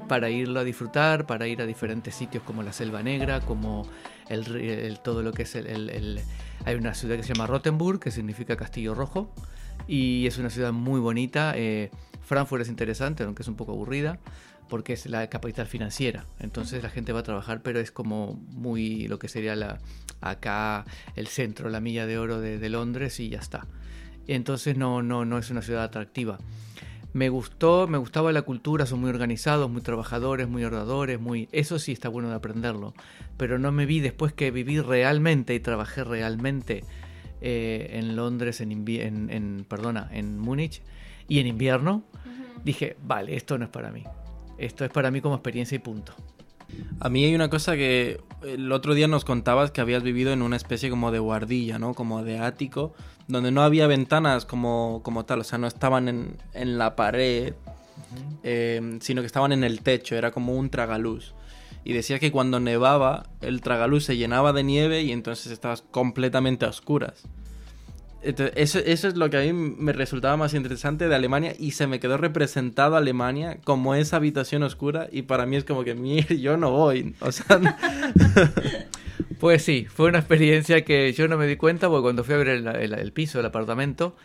para 0.08 0.30
irlo 0.30 0.58
a 0.58 0.64
disfrutar, 0.64 1.26
para 1.26 1.46
ir 1.46 1.60
a 1.60 1.66
diferentes 1.66 2.14
sitios 2.14 2.42
como 2.44 2.62
la 2.62 2.72
Selva 2.72 3.02
Negra, 3.02 3.40
como 3.40 3.86
el, 4.30 5.00
todo 5.04 5.22
lo 5.22 5.32
que 5.32 5.42
es 5.42 5.54
el, 5.56 5.66
el, 5.66 6.20
Hay 6.64 6.76
una 6.76 6.94
ciudad 6.94 7.16
que 7.16 7.24
se 7.24 7.34
llama 7.34 7.46
Rottenburg, 7.46 8.00
que 8.00 8.10
significa 8.10 8.56
Castillo 8.56 8.94
Rojo, 8.94 9.34
y 9.86 10.26
es 10.26 10.38
una 10.38 10.48
ciudad 10.48 10.72
muy 10.72 10.98
bonita. 10.98 11.52
Eh, 11.56 11.90
Frankfurt 12.30 12.62
es 12.62 12.68
interesante, 12.68 13.24
aunque 13.24 13.42
es 13.42 13.48
un 13.48 13.56
poco 13.56 13.72
aburrida, 13.72 14.20
porque 14.68 14.92
es 14.92 15.06
la 15.06 15.28
capital 15.28 15.66
financiera. 15.66 16.26
Entonces 16.38 16.80
la 16.80 16.88
gente 16.88 17.12
va 17.12 17.18
a 17.18 17.22
trabajar, 17.24 17.60
pero 17.60 17.80
es 17.80 17.90
como 17.90 18.34
muy 18.52 19.08
lo 19.08 19.18
que 19.18 19.26
sería 19.26 19.56
la, 19.56 19.80
acá 20.20 20.84
el 21.16 21.26
centro, 21.26 21.70
la 21.70 21.80
milla 21.80 22.06
de 22.06 22.18
oro 22.18 22.40
de, 22.40 22.60
de 22.60 22.68
Londres 22.68 23.18
y 23.18 23.30
ya 23.30 23.40
está. 23.40 23.66
Entonces 24.28 24.76
no, 24.76 25.02
no, 25.02 25.24
no 25.24 25.38
es 25.38 25.50
una 25.50 25.60
ciudad 25.60 25.82
atractiva. 25.82 26.38
Me 27.12 27.30
gustó, 27.30 27.88
me 27.88 27.98
gustaba 27.98 28.30
la 28.30 28.42
cultura, 28.42 28.86
son 28.86 29.00
muy 29.00 29.10
organizados, 29.10 29.68
muy 29.68 29.82
trabajadores, 29.82 30.46
muy 30.46 30.62
oradores, 30.62 31.18
muy... 31.18 31.48
Eso 31.50 31.80
sí 31.80 31.90
está 31.90 32.08
bueno 32.08 32.28
de 32.28 32.36
aprenderlo. 32.36 32.94
Pero 33.38 33.58
no 33.58 33.72
me 33.72 33.86
vi 33.86 33.98
después 33.98 34.32
que 34.32 34.52
viví 34.52 34.78
realmente 34.78 35.52
y 35.52 35.58
trabajé 35.58 36.04
realmente 36.04 36.84
eh, 37.40 37.90
en 37.94 38.14
Londres, 38.14 38.60
en, 38.60 38.70
en, 38.70 39.30
en, 39.30 39.66
perdona, 39.68 40.08
en 40.12 40.38
Múnich 40.38 40.80
y 41.30 41.38
en 41.38 41.46
invierno, 41.46 42.02
dije, 42.64 42.96
vale, 43.02 43.36
esto 43.36 43.56
no 43.56 43.64
es 43.64 43.70
para 43.70 43.92
mí. 43.92 44.02
Esto 44.58 44.84
es 44.84 44.90
para 44.90 45.10
mí 45.12 45.20
como 45.20 45.36
experiencia 45.36 45.76
y 45.76 45.78
punto. 45.78 46.12
A 46.98 47.08
mí 47.08 47.24
hay 47.24 47.34
una 47.34 47.48
cosa 47.48 47.76
que 47.76 48.20
el 48.42 48.70
otro 48.72 48.94
día 48.94 49.06
nos 49.06 49.24
contabas 49.24 49.70
que 49.70 49.80
habías 49.80 50.02
vivido 50.02 50.32
en 50.32 50.42
una 50.42 50.56
especie 50.56 50.90
como 50.90 51.12
de 51.12 51.20
guardilla, 51.20 51.78
¿no? 51.78 51.94
Como 51.94 52.24
de 52.24 52.40
ático, 52.40 52.94
donde 53.28 53.52
no 53.52 53.62
había 53.62 53.86
ventanas 53.86 54.44
como, 54.44 55.02
como 55.04 55.24
tal, 55.24 55.40
o 55.40 55.44
sea, 55.44 55.58
no 55.58 55.68
estaban 55.68 56.08
en, 56.08 56.36
en 56.52 56.78
la 56.78 56.96
pared, 56.96 57.54
uh 57.54 57.54
-huh. 57.54 58.38
eh, 58.42 58.98
sino 59.00 59.22
que 59.22 59.26
estaban 59.26 59.52
en 59.52 59.62
el 59.62 59.82
techo, 59.82 60.16
era 60.16 60.32
como 60.32 60.54
un 60.54 60.68
tragaluz. 60.68 61.34
Y 61.84 61.92
decía 61.92 62.18
que 62.18 62.32
cuando 62.32 62.58
nevaba, 62.58 63.22
el 63.40 63.60
tragaluz 63.60 64.04
se 64.04 64.16
llenaba 64.16 64.52
de 64.52 64.64
nieve 64.64 65.02
y 65.02 65.12
entonces 65.12 65.52
estabas 65.52 65.82
completamente 65.82 66.66
a 66.66 66.70
oscuras. 66.70 67.22
Eso, 68.22 68.78
eso, 68.78 69.08
es 69.08 69.16
lo 69.16 69.30
que 69.30 69.38
a 69.38 69.40
mí 69.40 69.52
me 69.52 69.94
resultaba 69.94 70.36
más 70.36 70.52
interesante 70.52 71.08
de 71.08 71.14
Alemania 71.14 71.54
y 71.58 71.70
se 71.70 71.86
me 71.86 72.00
quedó 72.00 72.18
representado 72.18 72.96
Alemania 72.96 73.58
como 73.64 73.94
esa 73.94 74.16
habitación 74.16 74.62
oscura 74.62 75.08
y 75.10 75.22
para 75.22 75.46
mí 75.46 75.56
es 75.56 75.64
como 75.64 75.84
que 75.84 75.94
mire, 75.94 76.38
yo 76.38 76.58
no 76.58 76.70
voy. 76.70 77.14
O 77.20 77.32
sea, 77.32 77.58
pues 79.40 79.62
sí, 79.62 79.86
fue 79.88 80.08
una 80.08 80.18
experiencia 80.18 80.84
que 80.84 81.12
yo 81.14 81.28
no 81.28 81.38
me 81.38 81.46
di 81.46 81.56
cuenta 81.56 81.88
porque 81.88 82.02
cuando 82.02 82.22
fui 82.22 82.34
a 82.34 82.38
ver 82.38 82.48
el, 82.48 82.66
el 82.66 83.12
piso 83.12 83.38
del 83.38 83.46
apartamento 83.46 84.16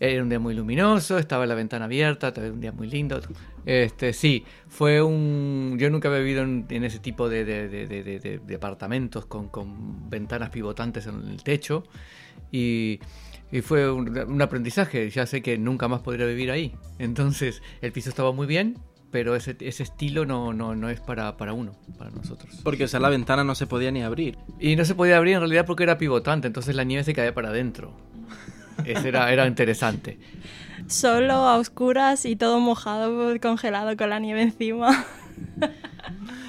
era 0.00 0.22
un 0.22 0.28
día 0.28 0.38
muy 0.38 0.54
luminoso, 0.54 1.18
estaba 1.18 1.46
la 1.46 1.54
ventana 1.54 1.84
abierta, 1.84 2.32
un 2.36 2.60
día 2.60 2.72
muy 2.72 2.88
lindo. 2.88 3.20
Este, 3.64 4.12
sí, 4.12 4.44
fue 4.68 5.02
un... 5.02 5.76
Yo 5.78 5.90
nunca 5.90 6.08
había 6.08 6.20
vivido 6.20 6.42
en, 6.42 6.66
en 6.68 6.84
ese 6.84 6.98
tipo 6.98 7.28
de, 7.28 7.44
de, 7.44 7.68
de, 7.68 8.40
de 8.44 8.54
apartamentos 8.54 9.26
con, 9.26 9.48
con, 9.48 10.10
ventanas 10.10 10.50
pivotantes 10.50 11.06
en 11.06 11.28
el 11.28 11.42
techo 11.42 11.84
y, 12.52 13.00
y 13.50 13.62
fue 13.62 13.90
un, 13.90 14.16
un, 14.18 14.42
aprendizaje. 14.42 15.08
Ya 15.10 15.26
sé 15.26 15.42
que 15.42 15.56
nunca 15.58 15.88
más 15.88 16.02
podría 16.02 16.26
vivir 16.26 16.50
ahí. 16.50 16.74
Entonces, 16.98 17.62
el 17.80 17.92
piso 17.92 18.10
estaba 18.10 18.32
muy 18.32 18.46
bien, 18.46 18.76
pero 19.14 19.36
ese, 19.36 19.56
ese 19.60 19.84
estilo 19.84 20.26
no, 20.26 20.52
no, 20.52 20.74
no 20.74 20.90
es 20.90 20.98
para, 20.98 21.36
para 21.36 21.52
uno, 21.52 21.72
para 21.96 22.10
nosotros. 22.10 22.60
Porque, 22.64 22.82
o 22.82 22.88
sea, 22.88 22.98
la 22.98 23.10
ventana 23.10 23.44
no 23.44 23.54
se 23.54 23.68
podía 23.68 23.92
ni 23.92 24.02
abrir. 24.02 24.36
Y 24.58 24.74
no 24.74 24.84
se 24.84 24.96
podía 24.96 25.16
abrir 25.16 25.34
en 25.34 25.40
realidad 25.40 25.66
porque 25.66 25.84
era 25.84 25.98
pivotante, 25.98 26.48
entonces 26.48 26.74
la 26.74 26.82
nieve 26.82 27.04
se 27.04 27.14
caía 27.14 27.32
para 27.32 27.50
adentro. 27.50 27.96
Eso 28.84 29.08
era, 29.08 29.32
era 29.32 29.46
interesante. 29.46 30.18
Solo 30.86 31.34
a 31.34 31.58
oscuras 31.58 32.24
y 32.26 32.36
todo 32.36 32.60
mojado, 32.60 33.38
congelado 33.40 33.96
con 33.96 34.10
la 34.10 34.18
nieve 34.18 34.42
encima. 34.42 35.04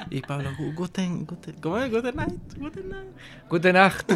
Y 0.10 0.22
Pablo, 0.22 0.52
guten, 0.76 1.26
guten, 1.26 1.56
¿cómo 1.62 1.78
es? 1.80 1.92
Guten 1.92 2.16
Nacht, 2.16 2.58
guten 2.58 2.90
Nacht. 2.90 3.08
Guten 3.50 3.74
Nacht. 3.74 4.12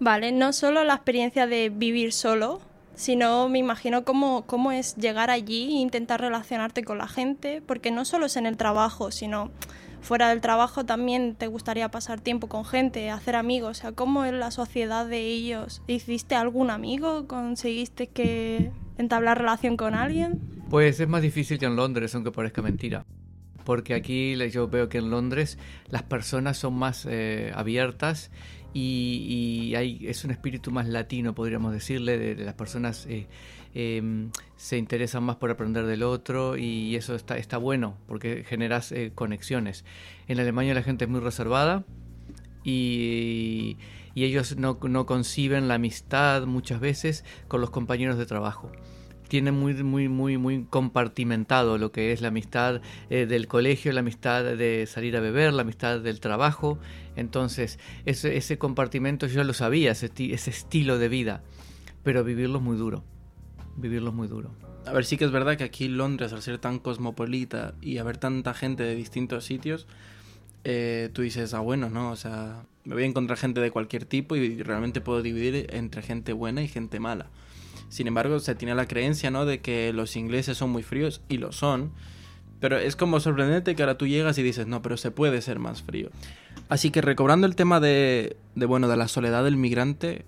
vale, 0.00 0.32
no 0.32 0.52
solo 0.52 0.84
la 0.84 0.94
experiencia 0.94 1.46
de 1.46 1.68
vivir 1.68 2.12
solo, 2.12 2.60
sino 2.94 3.48
me 3.48 3.58
imagino 3.58 4.04
cómo, 4.04 4.44
cómo 4.46 4.72
es 4.72 4.96
llegar 4.96 5.30
allí 5.30 5.76
e 5.76 5.80
intentar 5.80 6.20
relacionarte 6.20 6.84
con 6.84 6.98
la 6.98 7.08
gente, 7.08 7.62
porque 7.66 7.90
no 7.90 8.04
solo 8.04 8.26
es 8.26 8.36
en 8.36 8.46
el 8.46 8.56
trabajo, 8.56 9.10
sino 9.10 9.50
fuera 10.02 10.28
del 10.28 10.40
trabajo 10.40 10.84
también 10.84 11.34
te 11.34 11.46
gustaría 11.46 11.90
pasar 11.90 12.20
tiempo 12.20 12.48
con 12.48 12.64
gente, 12.64 13.10
hacer 13.10 13.36
amigos, 13.36 13.78
o 13.78 13.80
sea, 13.80 13.92
¿cómo 13.92 14.24
es 14.24 14.32
la 14.32 14.50
sociedad 14.50 15.06
de 15.06 15.20
ellos? 15.20 15.82
¿Hiciste 15.86 16.34
algún 16.34 16.70
amigo? 16.70 17.26
¿Conseguiste 17.26 18.08
que 18.08 18.70
entablar 18.98 19.38
relación 19.38 19.76
con 19.76 19.94
alguien? 19.94 20.40
Pues 20.68 21.00
es 21.00 21.08
más 21.08 21.22
difícil 21.22 21.58
que 21.58 21.66
en 21.66 21.76
Londres, 21.76 22.14
aunque 22.14 22.32
parezca 22.32 22.62
mentira. 22.62 23.04
Porque 23.64 23.94
aquí 23.94 24.36
yo 24.50 24.68
veo 24.68 24.88
que 24.88 24.98
en 24.98 25.10
Londres 25.10 25.58
las 25.88 26.02
personas 26.02 26.58
son 26.58 26.74
más 26.74 27.06
eh, 27.08 27.52
abiertas 27.54 28.30
y, 28.74 29.68
y 29.70 29.74
hay, 29.74 30.06
es 30.06 30.24
un 30.24 30.30
espíritu 30.30 30.70
más 30.70 30.88
latino, 30.88 31.34
podríamos 31.34 31.72
decirle, 31.72 32.18
de, 32.18 32.44
las 32.44 32.54
personas 32.54 33.06
eh, 33.06 33.26
eh, 33.74 34.28
se 34.56 34.78
interesan 34.78 35.24
más 35.24 35.36
por 35.36 35.50
aprender 35.50 35.86
del 35.86 36.02
otro 36.02 36.56
y 36.56 36.96
eso 36.96 37.14
está, 37.14 37.36
está 37.36 37.58
bueno 37.58 37.96
porque 38.06 38.44
generas 38.44 38.92
eh, 38.92 39.12
conexiones. 39.14 39.84
En 40.28 40.40
Alemania 40.40 40.74
la 40.74 40.82
gente 40.82 41.04
es 41.04 41.10
muy 41.10 41.20
reservada 41.20 41.84
y, 42.64 43.76
y 44.14 44.24
ellos 44.24 44.56
no, 44.56 44.78
conciben 44.78 45.68
la 45.68 45.74
amistad 45.74 46.46
muchas 46.46 46.80
veces 46.80 47.24
con 47.48 47.60
los 47.60 47.70
compañeros 47.70 48.18
de 48.18 48.26
trabajo. 48.26 48.70
Tienen 49.32 49.54
muy, 49.54 49.72
muy, 49.82 50.10
muy, 50.10 50.36
muy 50.36 50.66
compartimentado 50.68 51.78
lo 51.78 51.90
que 51.90 52.12
es 52.12 52.20
la 52.20 52.28
amistad 52.28 52.82
eh, 53.08 53.24
del 53.24 53.48
colegio, 53.48 53.90
la 53.94 54.00
amistad 54.00 54.44
de 54.44 54.86
salir 54.86 55.16
a 55.16 55.20
beber, 55.20 55.54
la 55.54 55.62
amistad 55.62 56.00
del 56.00 56.20
trabajo. 56.20 56.78
Entonces, 57.16 57.78
ese, 58.04 58.36
ese 58.36 58.58
compartimento 58.58 59.26
yo 59.26 59.42
lo 59.42 59.54
sabía, 59.54 59.92
ese, 59.92 60.10
estilo 60.34 60.98
de 60.98 61.08
vida, 61.08 61.42
pero 62.02 62.24
vivirlo 62.24 62.58
es 62.58 62.62
muy 62.62 62.76
duro 62.76 63.04
vivirlo 63.78 64.12
muy 64.12 64.28
duro. 64.28 64.50
A 64.84 64.92
ver, 64.92 65.06
sí 65.06 65.16
que 65.16 65.24
es 65.24 65.30
verdad 65.30 65.56
que 65.56 65.64
aquí 65.64 65.88
Londres, 65.88 66.34
al 66.34 66.42
ser 66.42 66.58
tan 66.58 66.78
cosmopolita 66.78 67.72
y 67.80 67.96
haber 67.96 68.18
tanta 68.18 68.52
gente 68.52 68.82
de 68.82 68.94
distintos 68.94 69.46
sitios, 69.46 69.86
eh, 70.64 71.08
tú 71.14 71.22
dices, 71.22 71.54
ah, 71.54 71.60
bueno, 71.60 71.88
¿no? 71.88 72.10
O 72.10 72.16
sea, 72.16 72.66
me 72.84 72.92
voy 72.92 73.04
a 73.04 73.06
encontrar 73.06 73.38
gente 73.38 73.62
de 73.62 73.70
cualquier 73.70 74.04
tipo 74.04 74.36
y 74.36 74.62
realmente 74.62 75.00
puedo 75.00 75.22
dividir 75.22 75.68
entre 75.70 76.02
gente 76.02 76.34
buena 76.34 76.62
y 76.62 76.68
gente 76.68 77.00
mala. 77.00 77.30
Sin 77.88 78.06
embargo, 78.06 78.38
se 78.40 78.54
tiene 78.54 78.74
la 78.74 78.86
creencia, 78.86 79.30
¿no? 79.30 79.44
De 79.44 79.60
que 79.60 79.92
los 79.92 80.16
ingleses 80.16 80.56
son 80.56 80.70
muy 80.70 80.82
fríos 80.82 81.22
y 81.28 81.38
lo 81.38 81.52
son, 81.52 81.92
Pero 82.62 82.78
es 82.78 82.94
como 82.94 83.18
sorprendente 83.18 83.74
que 83.74 83.82
ahora 83.82 83.98
tú 83.98 84.06
llegas 84.06 84.38
y 84.38 84.42
dices, 84.44 84.68
no, 84.68 84.82
pero 84.82 84.96
se 84.96 85.10
puede 85.10 85.42
ser 85.42 85.58
más 85.58 85.82
frío. 85.82 86.10
Así 86.68 86.90
que 86.90 87.00
recobrando 87.00 87.48
el 87.48 87.56
tema 87.56 87.80
de, 87.80 88.36
de 88.54 88.66
bueno, 88.66 88.86
de 88.86 88.96
la 88.96 89.08
soledad 89.08 89.42
del 89.42 89.56
migrante, 89.56 90.24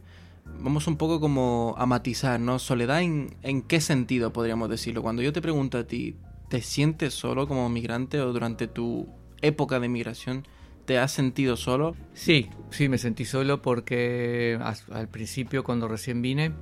vamos 0.59 0.89
un 0.89 0.97
poco 0.97 1.21
como 1.21 1.77
a 1.79 1.87
matizar, 1.87 2.41
¿no? 2.41 2.59
Soledad 2.59 3.03
en, 3.03 3.37
en 3.43 3.63
qué 3.63 3.81
sentido 3.81 4.33
podríamos 4.33 4.69
decirlo. 4.69 5.01
Cuando 5.01 5.23
yo 5.23 5.33
te 5.33 5.41
pregunto 5.41 5.79
a 5.79 5.85
ti, 5.85 6.17
¿te 6.49 6.61
sientes 6.61 7.15
solo 7.15 7.47
como 7.47 7.69
migrante 7.69 8.21
o 8.21 8.33
durante 8.33 8.67
tu 8.67 9.09
época 9.41 9.79
de 9.79 9.89
migración 9.89 10.45
te 10.87 10.99
has 10.99 11.13
sentido 11.13 11.57
solo? 11.57 11.95
Sí, 12.15 12.51
sí, 12.71 12.89
me 12.89 12.99
sentí 12.99 13.25
solo 13.25 13.63
porque 13.63 14.59
al 14.91 15.09
principio, 15.09 15.63
cuando 15.63 15.87
recién 15.87 16.21
vine, 16.21 16.53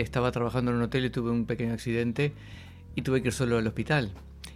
estaba 0.00 0.32
trabajando 0.32 0.70
en 0.70 0.78
un 0.78 0.84
hotel 0.84 1.04
y 1.04 1.10
tuve 1.10 1.30
un 1.30 1.46
pequeño 1.46 1.72
accidente 1.72 2.32
y 2.94 3.02
tuve 3.02 3.22
que 3.22 3.28
ir 3.28 3.34
solo 3.34 3.58
al 3.58 3.66
hospital. 3.66 4.12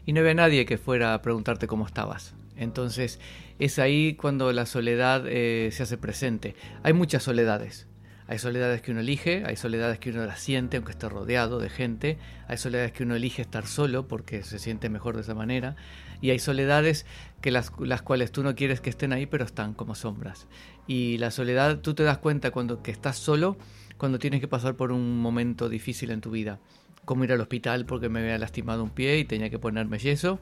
Y 0.06 0.12
no 0.12 0.20
había 0.20 0.34
nadie 0.34 0.66
que 0.66 0.78
fuera 0.78 1.14
a 1.14 1.22
preguntarte 1.22 1.66
cómo 1.66 1.86
estabas. 1.86 2.34
Entonces 2.56 3.20
es 3.58 3.78
ahí 3.78 4.14
cuando 4.14 4.52
la 4.52 4.66
soledad 4.66 5.24
eh, 5.26 5.70
se 5.72 5.82
hace 5.82 5.96
presente. 5.96 6.54
Hay 6.82 6.92
muchas 6.92 7.22
soledades. 7.22 7.86
Hay 8.28 8.38
soledades 8.38 8.82
que 8.82 8.90
uno 8.90 9.00
elige, 9.00 9.42
hay 9.46 9.56
soledades 9.56 9.98
que 9.98 10.10
uno 10.10 10.26
las 10.26 10.40
siente 10.40 10.76
aunque 10.76 10.92
esté 10.92 11.08
rodeado 11.08 11.60
de 11.60 11.70
gente, 11.70 12.18
hay 12.46 12.58
soledades 12.58 12.92
que 12.92 13.04
uno 13.04 13.16
elige 13.16 13.40
estar 13.40 13.66
solo 13.66 14.06
porque 14.06 14.42
se 14.42 14.58
siente 14.58 14.90
mejor 14.90 15.14
de 15.14 15.22
esa 15.22 15.34
manera, 15.34 15.76
y 16.20 16.28
hay 16.28 16.38
soledades 16.38 17.06
que 17.40 17.50
las, 17.50 17.72
las 17.80 18.02
cuales 18.02 18.30
tú 18.30 18.42
no 18.42 18.54
quieres 18.54 18.82
que 18.82 18.90
estén 18.90 19.14
ahí 19.14 19.24
pero 19.24 19.46
están 19.46 19.72
como 19.72 19.94
sombras. 19.94 20.46
Y 20.86 21.16
la 21.16 21.30
soledad 21.30 21.78
tú 21.78 21.94
te 21.94 22.02
das 22.02 22.18
cuenta 22.18 22.50
cuando 22.50 22.82
que 22.82 22.90
estás 22.90 23.16
solo 23.16 23.56
cuando 23.98 24.18
tienes 24.18 24.40
que 24.40 24.48
pasar 24.48 24.74
por 24.76 24.92
un 24.92 25.18
momento 25.20 25.68
difícil 25.68 26.10
en 26.10 26.20
tu 26.20 26.30
vida, 26.30 26.58
como 27.04 27.24
ir 27.24 27.32
al 27.32 27.40
hospital 27.40 27.84
porque 27.84 28.08
me 28.08 28.20
había 28.20 28.38
lastimado 28.38 28.82
un 28.84 28.90
pie 28.90 29.18
y 29.18 29.24
tenía 29.24 29.50
que 29.50 29.58
ponerme 29.58 29.98
yeso, 29.98 30.40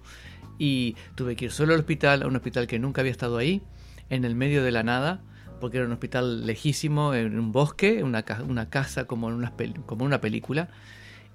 y 0.58 0.94
tuve 1.14 1.36
que 1.36 1.46
ir 1.46 1.50
solo 1.50 1.74
al 1.74 1.80
hospital, 1.80 2.22
a 2.22 2.26
un 2.26 2.36
hospital 2.36 2.66
que 2.66 2.78
nunca 2.78 3.00
había 3.00 3.12
estado 3.12 3.36
ahí, 3.38 3.62
en 4.10 4.24
el 4.24 4.34
medio 4.34 4.62
de 4.62 4.70
la 4.72 4.82
nada, 4.82 5.20
porque 5.60 5.78
era 5.78 5.86
un 5.86 5.92
hospital 5.92 6.46
lejísimo, 6.46 7.14
en 7.14 7.38
un 7.38 7.50
bosque, 7.52 8.02
una, 8.02 8.22
ca- 8.22 8.42
una 8.42 8.68
casa 8.70 9.06
como 9.06 9.28
en 9.28 9.34
una, 9.34 9.52
en 9.56 9.82
película, 10.20 10.68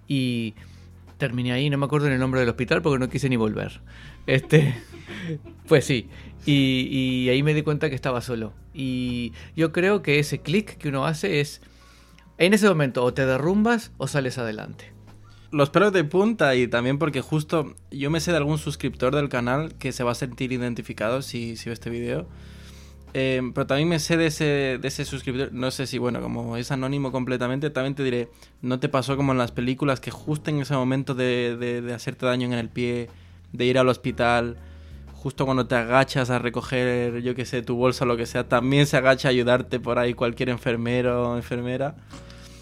y 0.07 0.53
terminé 1.17 1.51
ahí, 1.53 1.69
no 1.69 1.77
me 1.77 1.85
acuerdo 1.85 2.07
el 2.13 2.19
nombre 2.19 2.39
del 2.39 2.49
hospital 2.49 2.81
porque 2.81 2.99
no 2.99 3.09
quise 3.09 3.29
ni 3.29 3.35
volver. 3.35 3.81
Este, 4.27 4.75
pues 5.67 5.85
sí, 5.85 6.07
y, 6.45 6.87
y 6.91 7.29
ahí 7.29 7.43
me 7.43 7.53
di 7.53 7.61
cuenta 7.61 7.89
que 7.89 7.95
estaba 7.95 8.21
solo. 8.21 8.53
Y 8.73 9.33
yo 9.55 9.71
creo 9.71 10.01
que 10.01 10.19
ese 10.19 10.39
clic 10.41 10.77
que 10.77 10.89
uno 10.89 11.05
hace 11.05 11.39
es, 11.41 11.61
en 12.45 12.53
ese 12.53 12.67
momento, 12.67 13.03
o 13.03 13.13
te 13.13 13.25
derrumbas 13.25 13.91
o 13.97 14.07
sales 14.07 14.37
adelante. 14.37 14.91
Los 15.51 15.69
pelos 15.69 15.91
de 15.93 16.03
punta 16.03 16.55
y 16.55 16.67
también 16.67 16.97
porque 16.97 17.21
justo 17.21 17.75
yo 17.91 18.09
me 18.09 18.19
sé 18.19 18.31
de 18.31 18.37
algún 18.37 18.57
suscriptor 18.57 19.13
del 19.15 19.29
canal 19.29 19.73
que 19.75 19.91
se 19.91 20.03
va 20.03 20.11
a 20.11 20.15
sentir 20.15 20.51
identificado 20.53 21.21
si, 21.21 21.55
si 21.55 21.69
ve 21.69 21.73
este 21.73 21.89
video. 21.89 22.25
Eh, 23.13 23.41
pero 23.53 23.67
también 23.67 23.89
me 23.89 23.99
sé 23.99 24.15
de 24.15 24.27
ese, 24.27 24.79
de 24.81 24.87
ese 24.87 25.03
suscriptor, 25.03 25.51
no 25.51 25.69
sé 25.69 25.85
si, 25.85 25.97
bueno, 25.97 26.21
como 26.21 26.55
es 26.55 26.71
anónimo 26.71 27.11
completamente, 27.11 27.69
también 27.69 27.93
te 27.93 28.03
diré, 28.03 28.29
no 28.61 28.79
te 28.79 28.87
pasó 28.87 29.17
como 29.17 29.33
en 29.33 29.37
las 29.37 29.51
películas 29.51 29.99
que 29.99 30.11
justo 30.11 30.49
en 30.49 30.61
ese 30.61 30.73
momento 30.73 31.13
de, 31.13 31.57
de- 31.57 31.81
de 31.81 31.93
hacerte 31.93 32.25
daño 32.25 32.47
en 32.47 32.53
el 32.53 32.69
pie, 32.69 33.09
de 33.51 33.65
ir 33.65 33.77
al 33.77 33.89
hospital, 33.89 34.55
justo 35.13 35.43
cuando 35.43 35.67
te 35.67 35.75
agachas 35.75 36.29
a 36.29 36.39
recoger, 36.39 37.21
yo 37.21 37.35
que 37.35 37.45
sé, 37.45 37.61
tu 37.61 37.75
bolsa 37.75 38.05
o 38.05 38.07
lo 38.07 38.15
que 38.15 38.25
sea, 38.25 38.47
también 38.47 38.87
se 38.87 38.95
agacha 38.95 39.27
a 39.27 39.31
ayudarte 39.31 39.81
por 39.81 39.99
ahí 39.99 40.13
cualquier 40.13 40.47
enfermero 40.47 41.31
o 41.31 41.35
enfermera. 41.35 41.95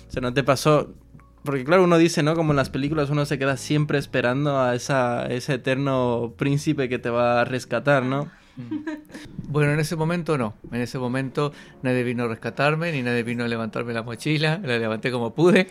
O 0.09 0.11
sea, 0.11 0.21
no 0.21 0.33
te 0.33 0.43
pasó. 0.43 0.93
Porque 1.43 1.63
claro, 1.63 1.83
uno 1.83 1.97
dice, 1.97 2.23
¿no? 2.23 2.35
Como 2.35 2.51
en 2.51 2.57
las 2.57 2.69
películas 2.69 3.11
uno 3.11 3.25
se 3.25 3.39
queda 3.39 3.55
siempre 3.55 3.97
esperando 3.97 4.59
a 4.59 4.75
esa, 4.75 5.27
ese 5.27 5.53
eterno 5.53 6.33
príncipe 6.35 6.89
que 6.89 6.99
te 6.99 7.09
va 7.09 7.41
a 7.41 7.45
rescatar, 7.45 8.03
¿no? 8.03 8.29
Bueno, 9.47 9.71
en 9.71 9.79
ese 9.79 9.95
momento 9.95 10.37
no. 10.37 10.53
En 10.71 10.81
ese 10.81 10.99
momento 10.99 11.53
nadie 11.81 12.03
vino 12.03 12.25
a 12.25 12.27
rescatarme, 12.27 12.91
ni 12.91 13.01
nadie 13.01 13.23
vino 13.23 13.43
a 13.43 13.47
levantarme 13.47 13.93
la 13.93 14.03
mochila. 14.03 14.59
La 14.63 14.77
levanté 14.77 15.11
como 15.11 15.33
pude. 15.33 15.67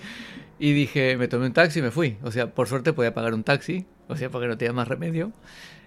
Y 0.59 0.73
dije, 0.73 1.16
me 1.16 1.28
tomé 1.28 1.47
un 1.47 1.52
taxi 1.52 1.78
y 1.78 1.83
me 1.83 1.92
fui. 1.92 2.16
O 2.23 2.33
sea, 2.33 2.52
por 2.54 2.66
suerte 2.66 2.92
podía 2.92 3.14
pagar 3.14 3.35
un 3.35 3.45
taxi. 3.45 3.87
O 4.09 4.16
sea, 4.16 4.30
porque 4.30 4.49
no 4.49 4.59
tenía 4.59 4.73
más 4.73 4.88
remedio. 4.88 5.33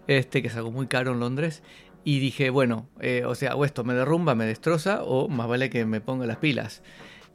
Este, 0.08 0.42
que 0.42 0.48
es 0.48 0.56
algo 0.56 0.72
muy 0.72 0.88
caro 0.88 1.12
en 1.12 1.20
Londres. 1.20 1.64
Y 2.04 2.20
dije, 2.20 2.50
bueno, 2.50 2.88
eh, 3.02 3.24
o 3.26 3.36
sea, 3.36 3.56
o 3.56 3.66
esto 3.66 3.84
me 3.84 3.94
derrumba, 3.94 4.34
me 4.34 4.46
destroza, 4.46 5.04
o 5.04 5.28
más 5.28 5.48
vale 5.48 5.70
que 5.70 5.86
me 5.86 6.02
ponga 6.02 6.26
las 6.26 6.38
pilas. 6.38 6.82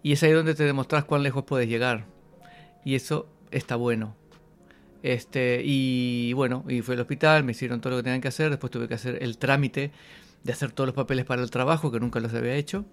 Y 0.06 0.12
es 0.12 0.22
ahí 0.22 0.30
donde 0.30 0.54
te 0.54 0.62
demostrás 0.62 1.04
cuán 1.04 1.24
lejos 1.24 1.42
puedes 1.42 1.68
llegar. 1.68 2.04
Y 2.84 2.94
eso 2.94 3.26
está 3.50 3.74
bueno. 3.74 4.14
Este, 5.02 5.62
y 5.64 6.32
bueno, 6.34 6.64
y 6.68 6.80
fui 6.82 6.94
al 6.94 7.00
hospital, 7.00 7.42
me 7.42 7.50
hicieron 7.50 7.80
todo 7.80 7.90
lo 7.90 7.96
que 7.98 8.02
tenían 8.04 8.20
que 8.20 8.28
hacer, 8.28 8.50
después 8.50 8.70
tuve 8.70 8.86
que 8.86 8.94
hacer 8.94 9.18
el 9.20 9.36
trámite 9.38 9.90
de 10.44 10.52
hacer 10.52 10.70
todos 10.70 10.86
los 10.86 10.94
papeles 10.94 11.24
para 11.24 11.42
el 11.42 11.50
trabajo, 11.50 11.90
que 11.90 11.98
nunca 11.98 12.20
los 12.20 12.32
había 12.34 12.54
hecho. 12.54 12.84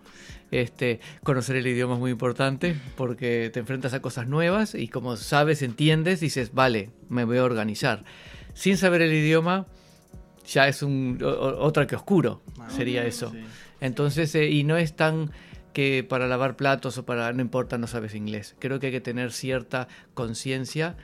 Este, 0.50 1.00
conocer 1.24 1.56
el 1.56 1.68
idioma 1.68 1.94
es 1.94 2.00
muy 2.00 2.10
importante 2.10 2.76
porque 2.98 3.52
te 3.54 3.60
enfrentas 3.60 3.94
a 3.94 4.02
cosas 4.02 4.28
nuevas 4.28 4.74
y 4.74 4.88
como 4.88 5.16
sabes, 5.18 5.62
entiendes, 5.62 6.20
dices, 6.20 6.52
vale, 6.56 6.90
me 7.10 7.26
voy 7.26 7.38
a 7.38 7.44
organizar. 7.44 8.04
Sin 8.56 8.76
saber 8.78 9.04
el 9.04 9.14
idioma, 9.14 9.68
ya 10.48 10.68
es 10.68 10.82
un, 10.82 11.20
o- 11.24 11.28
otra 11.64 11.86
que 11.86 11.96
oscuro, 11.96 12.42
sería 12.70 13.06
eso. 13.06 13.30
Sí. 13.32 13.38
Entonces, 13.82 14.34
eh, 14.34 14.50
y 14.50 14.64
no 14.64 14.78
es 14.78 14.96
tan 14.96 15.30
que 15.74 16.06
para 16.08 16.28
lavar 16.28 16.56
platos 16.56 16.98
o 16.98 17.06
para, 17.06 17.34
no 17.34 17.42
importa, 17.42 17.78
no 17.78 17.88
sabes 17.88 18.16
inglés. 18.16 18.56
Creo 18.60 18.80
que 18.80 18.88
hay 18.88 18.92
que 18.92 19.02
tener 19.02 19.32
cierta 19.32 19.88
conciencia 20.14 20.96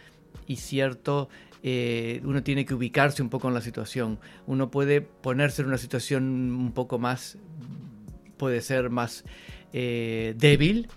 y 0.48 0.58
cierto, 0.58 1.30
eh, 1.64 2.22
uno 2.24 2.44
tiene 2.44 2.66
que 2.66 2.74
ubicarse 2.74 3.22
un 3.22 3.30
poco 3.30 3.48
en 3.48 3.56
la 3.56 3.62
situación. 3.62 4.20
Uno 4.48 4.72
puede 4.72 5.02
ponerse 5.02 5.64
en 5.64 5.68
una 5.68 5.78
situación 5.78 6.24
un 6.24 6.72
poco 6.72 7.00
más, 7.00 7.38
puede 8.38 8.62
ser 8.62 8.90
más 8.90 9.26
eh, 9.74 10.36
débil 10.38 10.88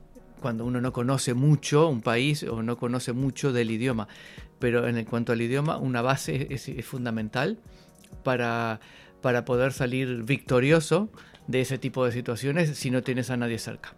cuando 0.40 0.64
uno 0.64 0.80
no 0.80 0.92
conoce 0.92 1.34
mucho 1.34 1.88
un 1.88 2.02
país 2.02 2.42
o 2.42 2.62
no 2.62 2.76
conoce 2.76 3.12
mucho 3.12 3.52
del 3.52 3.70
idioma. 3.70 4.08
Pero 4.58 4.86
en 4.86 5.04
cuanto 5.04 5.32
al 5.32 5.40
idioma, 5.40 5.78
una 5.78 6.02
base 6.02 6.48
es, 6.50 6.68
es 6.68 6.84
fundamental 6.84 7.58
para, 8.22 8.80
para 9.20 9.44
poder 9.44 9.72
salir 9.72 10.24
victorioso 10.24 11.10
de 11.46 11.60
ese 11.60 11.78
tipo 11.78 12.04
de 12.04 12.12
situaciones 12.12 12.76
si 12.76 12.90
no 12.90 13.02
tienes 13.02 13.30
a 13.30 13.36
nadie 13.36 13.58
cerca. 13.58 13.94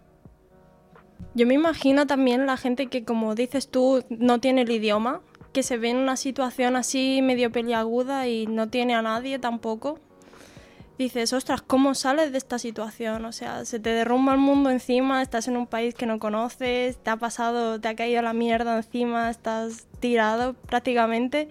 Yo 1.33 1.45
me 1.45 1.53
imagino 1.53 2.07
también 2.07 2.45
la 2.45 2.57
gente 2.57 2.87
que, 2.87 3.03
como 3.03 3.35
dices 3.35 3.69
tú, 3.69 4.03
no 4.09 4.39
tiene 4.39 4.61
el 4.61 4.71
idioma, 4.71 5.21
que 5.53 5.63
se 5.63 5.77
ve 5.77 5.89
en 5.89 5.97
una 5.97 6.17
situación 6.17 6.75
así 6.75 7.21
medio 7.21 7.51
peliaguda 7.51 8.27
y 8.27 8.45
no 8.47 8.67
tiene 8.67 8.95
a 8.95 9.01
nadie 9.01 9.39
tampoco. 9.39 9.99
Dices, 10.97 11.33
ostras, 11.33 11.61
¿cómo 11.61 11.93
sales 11.93 12.31
de 12.31 12.37
esta 12.37 12.57
situación? 12.57 13.25
O 13.25 13.31
sea, 13.33 13.65
se 13.65 13.79
te 13.79 13.89
derrumba 13.89 14.33
el 14.33 14.39
mundo 14.39 14.69
encima, 14.69 15.21
estás 15.21 15.49
en 15.49 15.57
un 15.57 15.67
país 15.67 15.93
que 15.93 16.05
no 16.05 16.19
conoces, 16.19 16.97
te 16.97 17.09
ha 17.09 17.17
pasado, 17.17 17.81
te 17.81 17.89
ha 17.89 17.95
caído 17.95 18.21
la 18.21 18.33
mierda 18.33 18.77
encima, 18.77 19.29
estás 19.29 19.87
tirado 19.99 20.53
prácticamente 20.53 21.49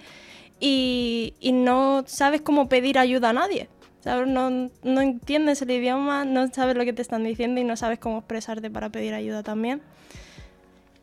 y, 0.60 1.34
y 1.40 1.52
no 1.52 2.04
sabes 2.06 2.40
cómo 2.40 2.70
pedir 2.70 2.98
ayuda 2.98 3.30
a 3.30 3.32
nadie. 3.34 3.68
¿Sabes? 4.04 4.28
No, 4.28 4.50
no 4.50 5.00
entiendes 5.00 5.62
el 5.62 5.70
idioma, 5.70 6.26
no 6.26 6.46
sabes 6.48 6.76
lo 6.76 6.84
que 6.84 6.92
te 6.92 7.00
están 7.00 7.24
diciendo 7.24 7.58
y 7.58 7.64
no 7.64 7.74
sabes 7.74 7.98
cómo 7.98 8.18
expresarte 8.18 8.70
para 8.70 8.90
pedir 8.90 9.14
ayuda 9.14 9.42
también. 9.42 9.80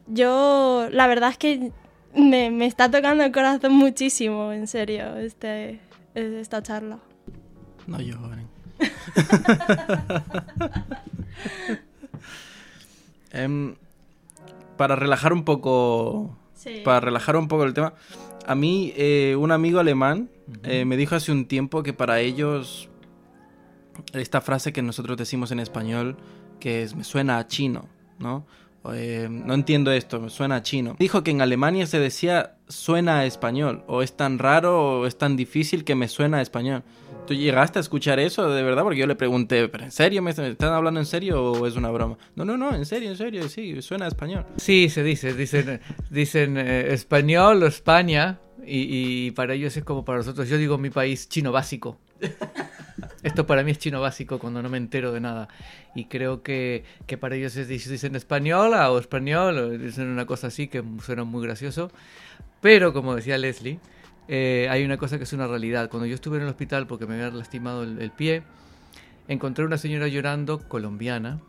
Yo, 0.06 0.88
la 0.92 1.08
verdad 1.08 1.32
es 1.32 1.40
que 1.40 1.72
me, 2.14 2.52
me 2.52 2.68
está 2.68 2.92
tocando 2.92 3.24
el 3.24 3.32
corazón 3.32 3.74
muchísimo, 3.74 4.52
en 4.54 4.68
serio, 4.68 5.18
este, 5.18 5.80
esta 6.14 6.62
charla. 6.62 7.00
No 7.88 8.00
lloren. 8.00 8.48
Em, 13.34 13.76
para 14.76 14.98
relajar 14.98 15.32
un 15.32 15.46
poco. 15.46 16.38
Para 16.84 17.00
relajar 17.00 17.38
un 17.38 17.48
poco 17.48 17.64
el 17.64 17.74
tema. 17.74 17.94
A 18.46 18.56
mí, 18.56 18.92
eh, 18.98 19.38
un 19.40 19.54
amigo 19.54 19.80
alemán 19.80 20.30
eh, 20.64 20.84
me 20.84 20.98
dijo 20.98 21.16
hace 21.16 21.32
un 21.32 21.46
tiempo 21.46 21.82
que 21.82 21.94
para 21.94 22.20
ellos. 22.20 22.90
Esta 24.13 24.41
frase 24.41 24.73
que 24.73 24.82
nosotros 24.82 25.17
decimos 25.17 25.51
en 25.51 25.60
español, 25.60 26.17
que 26.60 26.84
es 26.84 26.95
me 26.95 27.04
suena 27.04 27.38
a 27.38 27.47
chino, 27.47 27.89
¿no? 28.19 28.45
Eh, 28.93 29.27
no 29.30 29.54
entiendo 29.54 29.91
esto, 29.91 30.19
me 30.19 30.30
suena 30.30 30.58
a 30.58 30.63
chino. 30.63 30.95
Dijo 30.97 31.23
que 31.23 31.32
en 31.32 31.41
Alemania 31.41 31.86
se 31.86 31.99
decía 31.99 32.56
suena 32.67 33.19
a 33.19 33.25
español, 33.25 33.84
o 33.88 34.01
es 34.01 34.13
tan 34.13 34.39
raro 34.39 35.01
o 35.01 35.06
es 35.06 35.17
tan 35.17 35.36
difícil 35.36 35.84
que 35.84 35.93
me 35.93 36.08
suena 36.08 36.38
a 36.38 36.41
español. 36.41 36.84
¿Tú 37.27 37.36
llegaste 37.36 37.77
a 37.77 37.82
escuchar 37.82 38.19
eso 38.19 38.49
de 38.49 38.63
verdad? 38.63 38.84
Porque 38.84 38.99
yo 38.99 39.06
le 39.06 39.15
pregunté, 39.15 39.67
¿pero 39.67 39.84
en 39.84 39.91
serio? 39.91 40.21
¿Me 40.23 40.32
están 40.32 40.73
hablando 40.73 40.99
en 40.99 41.06
serio 41.06 41.51
o 41.51 41.67
es 41.67 41.75
una 41.75 41.91
broma? 41.91 42.17
No, 42.36 42.43
no, 42.45 42.58
no, 42.58 42.73
en 42.73 42.86
serio, 42.86 43.10
en 43.10 43.17
serio, 43.17 43.47
sí, 43.49 43.82
suena 43.82 44.06
a 44.06 44.08
español. 44.08 44.45
Sí, 44.58 44.89
se 44.89 45.04
dice, 45.04 45.34
dicen, 45.34 45.80
dicen 46.10 46.58
eh, 46.58 46.93
español 46.93 47.62
o 47.62 47.67
España 47.67 48.39
y 48.65 49.32
para 49.32 49.54
ellos 49.54 49.75
es 49.77 49.84
como 49.84 50.06
para 50.06 50.19
nosotros, 50.19 50.47
yo 50.47 50.58
digo 50.58 50.77
mi 50.77 50.89
país 50.89 51.30
chino 51.30 51.51
básico. 51.51 51.97
Esto 53.23 53.45
para 53.45 53.63
mí 53.63 53.71
es 53.71 53.79
chino 53.79 54.01
básico 54.01 54.39
cuando 54.39 54.62
no 54.62 54.69
me 54.69 54.77
entero 54.77 55.12
de 55.12 55.19
nada. 55.19 55.47
Y 55.95 56.05
creo 56.05 56.41
que, 56.41 56.84
que 57.05 57.17
para 57.17 57.36
ellos 57.36 57.55
es, 57.55 57.67
dicen 57.67 58.15
española 58.15 58.91
o 58.91 58.99
español, 58.99 59.57
o 59.57 59.69
dicen 59.69 60.07
una 60.07 60.25
cosa 60.25 60.47
así 60.47 60.67
que 60.67 60.84
suena 61.03 61.23
muy 61.23 61.43
gracioso. 61.43 61.91
Pero 62.62 62.93
como 62.93 63.15
decía 63.15 63.38
Leslie, 63.38 63.79
eh, 64.27 64.67
hay 64.69 64.84
una 64.84 64.97
cosa 64.97 65.17
que 65.17 65.23
es 65.25 65.34
una 65.34 65.47
realidad. 65.47 65.89
Cuando 65.89 66.05
yo 66.05 66.15
estuve 66.15 66.38
en 66.38 66.43
el 66.43 66.49
hospital 66.49 66.88
porque 66.88 67.05
me 67.05 67.15
había 67.15 67.29
lastimado 67.29 67.84
el, 67.84 67.99
el 68.01 68.12
pie, 68.12 68.43
encontré 69.27 69.65
una 69.65 69.77
señora 69.77 70.07
llorando, 70.07 70.60
colombiana, 70.67 71.41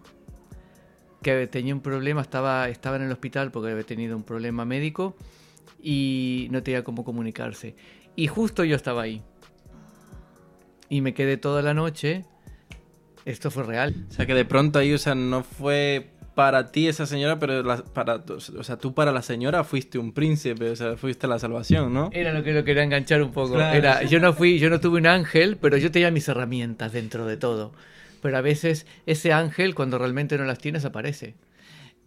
que 1.23 1.47
tenía 1.47 1.75
un 1.75 1.81
problema, 1.81 2.21
estaba, 2.21 2.69
estaba 2.69 2.97
en 2.97 3.03
el 3.03 3.13
hospital 3.13 3.51
porque 3.51 3.71
había 3.71 3.85
tenido 3.85 4.17
un 4.17 4.25
problema 4.25 4.65
médico 4.65 5.17
y 5.83 6.49
no 6.51 6.63
tenía 6.63 6.85
cómo 6.85 7.05
comunicarse. 7.05 7.77
Y 8.17 8.27
justo 8.27 8.65
yo 8.65 8.77
estaba 8.77 9.03
ahí. 9.03 9.23
Y 10.93 11.01
me 11.01 11.15
quedé 11.15 11.39
toda 11.39 11.63
la 11.63 11.73
noche. 11.73 12.27
Esto 13.25 13.51
fue 13.51 13.63
real. 13.63 13.95
O 14.11 14.13
sea, 14.13 14.27
que 14.27 14.35
de 14.35 14.45
pronto 14.45 14.79
ahí, 14.79 14.93
o 14.93 14.99
sea, 14.99 15.15
no 15.15 15.43
fue 15.43 16.11
para 16.35 16.71
ti 16.71 16.87
esa 16.87 17.07
señora, 17.07 17.39
pero 17.39 17.63
la- 17.63 17.83
para, 17.83 18.17
o 18.17 18.63
sea, 18.63 18.77
tú 18.77 18.93
para 18.93 19.11
la 19.11 19.23
señora 19.23 19.65
fuiste 19.65 19.99
un 19.99 20.13
príncipe, 20.13 20.69
o 20.69 20.77
sea, 20.77 20.99
fuiste 20.99 21.27
la 21.27 21.39
salvación, 21.39 21.95
¿no? 21.95 22.11
Era 22.13 22.35
lo 22.35 22.43
que 22.45 22.53
lo 22.53 22.63
quería 22.63 22.83
enganchar 22.83 23.23
un 23.23 23.33
poco. 23.33 23.55
Claro, 23.55 23.75
Era, 23.75 24.03
yo 24.03 24.21
no 24.21 24.35
fui, 24.35 24.59
yo 24.59 24.69
no 24.69 24.81
tuve 24.81 24.99
un 24.99 25.07
ángel, 25.07 25.57
pero 25.57 25.79
yo 25.79 25.91
tenía 25.91 26.11
mis 26.11 26.29
herramientas 26.29 26.93
dentro 26.93 27.25
de 27.25 27.39
todo. 27.39 27.73
Pero 28.21 28.37
a 28.37 28.43
veces 28.43 28.85
ese 29.07 29.33
ángel, 29.33 29.75
cuando 29.75 29.97
realmente 29.97 30.37
no 30.37 30.45
las 30.45 30.59
tienes, 30.59 30.85
aparece. 30.85 31.37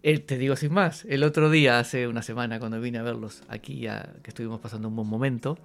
Eh, 0.04 0.20
te 0.20 0.38
digo 0.38 0.54
sin 0.54 0.72
más, 0.72 1.04
el 1.08 1.24
otro 1.24 1.50
día, 1.50 1.80
hace 1.80 2.06
una 2.06 2.22
semana, 2.22 2.60
cuando 2.60 2.80
vine 2.80 2.98
a 2.98 3.02
verlos 3.02 3.42
aquí, 3.48 3.88
a- 3.88 4.12
que 4.22 4.30
estuvimos 4.30 4.60
pasando 4.60 4.86
un 4.86 4.94
buen 4.94 5.08
momento, 5.08 5.58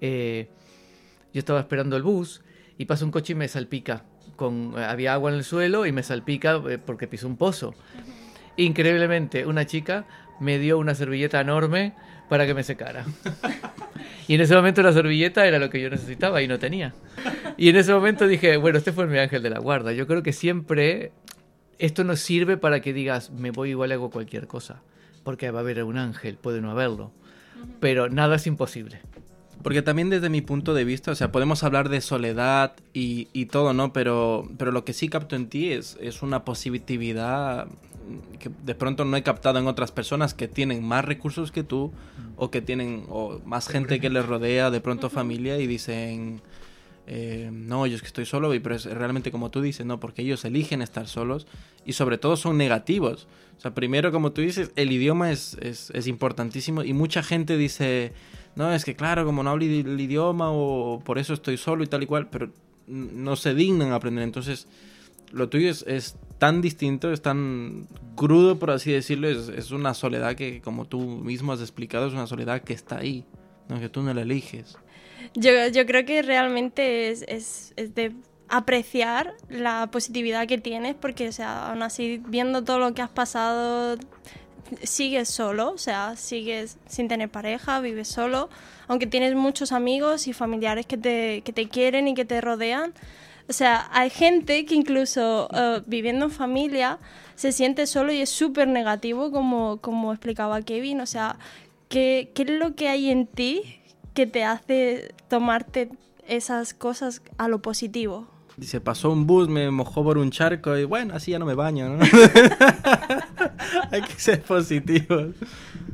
eh, 0.00 0.48
yo 1.32 1.38
estaba 1.38 1.60
esperando 1.60 1.96
el 1.96 2.02
bus 2.02 2.42
y 2.78 2.84
pasa 2.86 3.04
un 3.04 3.10
coche 3.10 3.32
y 3.32 3.36
me 3.36 3.48
salpica. 3.48 4.04
Con, 4.36 4.74
había 4.76 5.14
agua 5.14 5.30
en 5.30 5.36
el 5.36 5.44
suelo 5.44 5.86
y 5.86 5.92
me 5.92 6.02
salpica 6.02 6.60
eh, 6.68 6.78
porque 6.78 7.06
pisó 7.06 7.26
un 7.26 7.36
pozo. 7.36 7.74
Increíblemente, 8.56 9.46
una 9.46 9.66
chica 9.66 10.06
me 10.40 10.58
dio 10.58 10.78
una 10.78 10.94
servilleta 10.94 11.40
enorme 11.40 11.94
para 12.28 12.46
que 12.46 12.54
me 12.54 12.62
secara. 12.62 13.04
Y 14.26 14.34
en 14.34 14.40
ese 14.40 14.54
momento 14.54 14.82
la 14.82 14.92
servilleta 14.92 15.46
era 15.46 15.58
lo 15.58 15.68
que 15.68 15.80
yo 15.80 15.90
necesitaba 15.90 16.40
y 16.40 16.48
no 16.48 16.58
tenía. 16.58 16.94
Y 17.56 17.68
en 17.68 17.76
ese 17.76 17.92
momento 17.92 18.26
dije, 18.26 18.56
bueno, 18.56 18.78
este 18.78 18.92
fue 18.92 19.06
mi 19.06 19.18
ángel 19.18 19.42
de 19.42 19.50
la 19.50 19.58
guarda. 19.58 19.92
Yo 19.92 20.06
creo 20.06 20.22
que 20.22 20.32
siempre 20.32 21.12
esto 21.78 22.04
nos 22.04 22.20
sirve 22.20 22.56
para 22.56 22.80
que 22.80 22.92
digas, 22.92 23.30
me 23.30 23.50
voy 23.50 23.70
igual 23.70 23.92
hago 23.92 24.10
cualquier 24.10 24.46
cosa. 24.46 24.82
Porque 25.24 25.50
va 25.50 25.60
a 25.60 25.62
haber 25.62 25.82
un 25.84 25.98
ángel, 25.98 26.36
puede 26.36 26.60
no 26.60 26.70
haberlo. 26.70 27.12
Pero 27.80 28.08
nada 28.08 28.36
es 28.36 28.46
imposible. 28.46 29.00
Porque 29.62 29.82
también 29.82 30.10
desde 30.10 30.28
mi 30.28 30.42
punto 30.42 30.74
de 30.74 30.84
vista, 30.84 31.10
o 31.10 31.14
sea, 31.14 31.32
podemos 31.32 31.62
hablar 31.64 31.88
de 31.88 32.00
soledad 32.00 32.74
y, 32.92 33.28
y 33.32 33.46
todo, 33.46 33.72
¿no? 33.72 33.92
Pero, 33.92 34.48
pero 34.58 34.72
lo 34.72 34.84
que 34.84 34.92
sí 34.92 35.08
capto 35.08 35.36
en 35.36 35.48
ti 35.48 35.70
es, 35.72 35.96
es 36.00 36.22
una 36.22 36.44
positividad 36.44 37.66
que 38.38 38.50
de 38.64 38.74
pronto 38.74 39.06
no 39.06 39.16
he 39.16 39.22
captado 39.22 39.58
en 39.58 39.66
otras 39.66 39.90
personas 39.90 40.34
que 40.34 40.46
tienen 40.48 40.84
más 40.84 41.04
recursos 41.06 41.50
que 41.50 41.62
tú 41.62 41.90
o 42.36 42.50
que 42.50 42.60
tienen 42.60 43.04
o 43.08 43.40
más 43.46 43.68
gente 43.68 44.00
que 44.00 44.10
les 44.10 44.26
rodea, 44.26 44.70
de 44.70 44.82
pronto 44.82 45.08
familia 45.08 45.58
y 45.58 45.66
dicen, 45.66 46.42
eh, 47.06 47.48
no, 47.50 47.86
yo 47.86 47.96
es 47.96 48.02
que 48.02 48.08
estoy 48.08 48.26
solo, 48.26 48.52
y- 48.54 48.60
pero 48.60 48.74
es 48.74 48.84
realmente 48.84 49.30
como 49.30 49.50
tú 49.50 49.62
dices, 49.62 49.86
¿no? 49.86 50.00
Porque 50.00 50.20
ellos 50.20 50.44
eligen 50.44 50.82
estar 50.82 51.06
solos 51.08 51.46
y 51.86 51.94
sobre 51.94 52.18
todo 52.18 52.36
son 52.36 52.58
negativos. 52.58 53.26
O 53.56 53.60
sea, 53.60 53.72
primero, 53.72 54.12
como 54.12 54.32
tú 54.32 54.42
dices, 54.42 54.72
el 54.76 54.92
idioma 54.92 55.30
es, 55.32 55.56
es, 55.62 55.90
es 55.94 56.06
importantísimo 56.06 56.82
y 56.82 56.92
mucha 56.92 57.22
gente 57.22 57.56
dice, 57.56 58.12
no, 58.56 58.72
es 58.72 58.84
que 58.84 58.94
claro, 58.94 59.24
como 59.24 59.42
no 59.42 59.50
hablo 59.50 59.64
el 59.64 60.00
idioma 60.00 60.50
o 60.50 61.00
por 61.04 61.18
eso 61.18 61.34
estoy 61.34 61.56
solo 61.56 61.84
y 61.84 61.86
tal 61.86 62.02
y 62.02 62.06
cual, 62.06 62.28
pero 62.28 62.50
no 62.86 63.36
se 63.36 63.54
dignan 63.54 63.92
aprender. 63.92 64.24
Entonces, 64.24 64.66
lo 65.32 65.48
tuyo 65.48 65.70
es, 65.70 65.84
es 65.88 66.16
tan 66.38 66.60
distinto, 66.60 67.12
es 67.12 67.22
tan 67.22 67.88
crudo, 68.14 68.58
por 68.58 68.70
así 68.70 68.92
decirlo, 68.92 69.28
es, 69.28 69.48
es 69.48 69.70
una 69.70 69.94
soledad 69.94 70.34
que, 70.36 70.60
como 70.60 70.84
tú 70.86 71.00
mismo 71.00 71.52
has 71.52 71.60
explicado, 71.60 72.06
es 72.06 72.12
una 72.12 72.26
soledad 72.26 72.62
que 72.62 72.72
está 72.74 72.98
ahí, 72.98 73.24
¿no? 73.68 73.80
tú 73.90 74.02
no 74.02 74.12
la 74.14 74.22
eliges. 74.22 74.76
Yo, 75.34 75.50
yo 75.72 75.86
creo 75.86 76.04
que 76.04 76.22
realmente 76.22 77.08
es, 77.10 77.22
es- 77.26 77.72
es 77.76 77.94
de 77.94 78.12
apreciar 78.48 79.34
la 79.48 79.88
positividad 79.90 80.46
que 80.46 80.58
tienes, 80.58 80.94
porque, 80.94 81.28
o 81.28 81.32
sea, 81.32 81.70
aún 81.70 81.82
así, 81.82 82.20
viendo 82.28 82.62
todo 82.62 82.78
lo 82.78 82.92
que 82.94 83.02
has 83.02 83.10
pasado, 83.10 83.96
sigues 84.82 85.28
solo, 85.28 85.72
o 85.72 85.78
sea, 85.78 86.16
sigues 86.16 86.78
sin 86.86 87.08
tener 87.08 87.28
pareja, 87.28 87.80
vives 87.80 88.08
solo, 88.08 88.48
aunque 88.88 89.06
tienes 89.06 89.34
muchos 89.34 89.72
amigos 89.72 90.26
y 90.26 90.32
familiares 90.32 90.86
que 90.86 90.96
te, 90.96 91.42
que 91.42 91.52
te 91.52 91.68
quieren 91.68 92.08
y 92.08 92.14
que 92.14 92.24
te 92.24 92.40
rodean. 92.40 92.94
O 93.48 93.52
sea, 93.52 93.88
hay 93.92 94.10
gente 94.10 94.64
que 94.64 94.74
incluso 94.74 95.48
eh, 95.52 95.82
viviendo 95.86 96.26
en 96.26 96.30
familia 96.30 96.98
se 97.34 97.52
siente 97.52 97.86
solo 97.86 98.12
y 98.12 98.20
es 98.20 98.30
súper 98.30 98.68
negativo, 98.68 99.30
como, 99.30 99.78
como 99.78 100.12
explicaba 100.12 100.62
Kevin. 100.62 101.00
O 101.00 101.06
sea, 101.06 101.38
¿qué, 101.88 102.30
¿qué 102.34 102.42
es 102.42 102.50
lo 102.50 102.74
que 102.74 102.88
hay 102.88 103.10
en 103.10 103.26
ti 103.26 103.80
que 104.14 104.26
te 104.26 104.44
hace 104.44 105.14
tomarte 105.28 105.90
esas 106.26 106.72
cosas 106.72 107.22
a 107.36 107.48
lo 107.48 107.60
positivo? 107.60 108.33
Dice, 108.56 108.80
pasó 108.80 109.10
un 109.10 109.26
bus, 109.26 109.48
me 109.48 109.70
mojó 109.70 110.04
por 110.04 110.16
un 110.16 110.30
charco 110.30 110.76
y 110.78 110.84
bueno, 110.84 111.14
así 111.14 111.32
ya 111.32 111.38
no 111.40 111.46
me 111.46 111.54
baño, 111.54 111.88
¿no? 111.96 112.04
Hay 113.90 114.02
que 114.02 114.12
ser 114.16 114.42
positivos. 114.42 115.34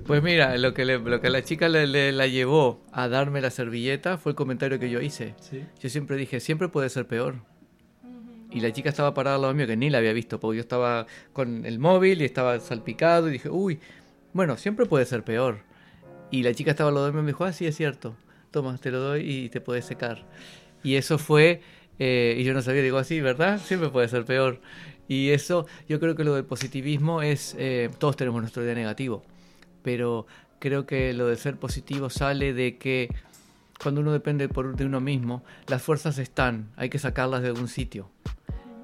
Pues 0.07 0.23
mira, 0.23 0.57
lo 0.59 0.75
que, 0.75 0.85
le- 0.85 0.99
lo 0.99 1.21
que 1.21 1.31
la 1.31 1.43
chica 1.43 1.69
le, 1.69 1.87
le- 1.87 2.13
la 2.13 2.27
llevó 2.27 2.83
a 2.93 3.09
darme 3.09 3.41
la 3.41 3.51
servilleta 3.51 4.19
fue 4.19 4.33
el 4.33 4.37
comentario 4.37 4.79
que 4.79 4.91
yo 4.91 5.01
hice. 5.01 5.35
Yo 5.81 5.89
siempre 5.89 6.17
dije, 6.17 6.41
siempre 6.41 6.69
puede 6.69 6.89
ser 6.91 7.07
peor. 7.07 7.37
Y 8.51 8.61
la 8.61 8.73
chica 8.73 8.89
estaba 8.89 9.15
parada 9.15 9.37
al 9.37 9.43
lado 9.43 9.55
mío, 9.55 9.67
que 9.67 9.77
ni 9.77 9.91
la 9.91 9.99
había 9.99 10.13
visto, 10.13 10.41
porque 10.41 10.57
yo 10.57 10.61
estaba 10.63 11.07
con 11.33 11.65
el 11.65 11.79
móvil 11.79 12.21
y 12.21 12.25
estaba 12.25 12.59
salpicado 12.59 13.29
y 13.29 13.33
dije, 13.33 13.49
uy, 13.49 13.79
bueno, 14.33 14.57
siempre 14.57 14.87
puede 14.87 15.07
ser 15.07 15.23
peor. 15.23 15.61
Y 16.33 16.43
la 16.43 16.53
chica 16.53 16.73
estaba 16.73 16.89
al 16.89 16.95
lado 16.97 17.11
mío 17.13 17.21
y 17.21 17.25
me 17.25 17.29
dijo, 17.29 17.45
ah, 17.45 17.53
sí, 17.53 17.67
es 17.67 17.77
cierto, 17.77 18.17
toma, 18.51 18.77
te 18.79 18.91
lo 18.91 18.99
doy 19.01 19.23
y 19.31 19.49
te 19.51 19.61
puedes 19.61 19.85
secar. 19.85 20.25
Y 20.83 20.97
eso 20.97 21.19
fue, 21.19 21.61
eh, 22.03 22.35
y 22.39 22.45
yo 22.45 22.55
no 22.55 22.63
sabía, 22.63 22.81
digo 22.81 22.97
así, 22.97 23.21
¿verdad? 23.21 23.61
Siempre 23.63 23.91
puede 23.91 24.09
ser 24.09 24.25
peor. 24.25 24.61
Y 25.07 25.31
eso, 25.31 25.67
yo 25.87 26.01
creo 26.01 26.17
que 26.17 26.25
lo 26.25 26.35
del 26.35 26.47
positivismo 26.47 27.21
es, 27.21 27.55
eh, 27.59 27.91
todos 27.99 28.17
tenemos 28.17 28.41
nuestro 28.41 28.65
día 28.65 28.75
negativo, 28.75 29.23
pero 29.83 30.27
creo 30.59 30.87
que 30.87 31.13
lo 31.13 31.27
de 31.27 31.37
ser 31.37 31.57
positivo 31.57 32.09
sale 32.09 32.55
de 32.55 32.79
que 32.79 33.15
cuando 33.83 34.01
uno 34.01 34.13
depende 34.13 34.49
por, 34.49 34.77
de 34.77 34.87
uno 34.87 35.01
mismo, 35.01 35.43
las 35.67 35.83
fuerzas 35.83 36.17
están, 36.19 36.71
hay 36.77 36.89
que 36.89 36.99
sacarlas 36.99 37.43
de 37.43 37.49
algún 37.49 37.69
sitio. 37.69 38.09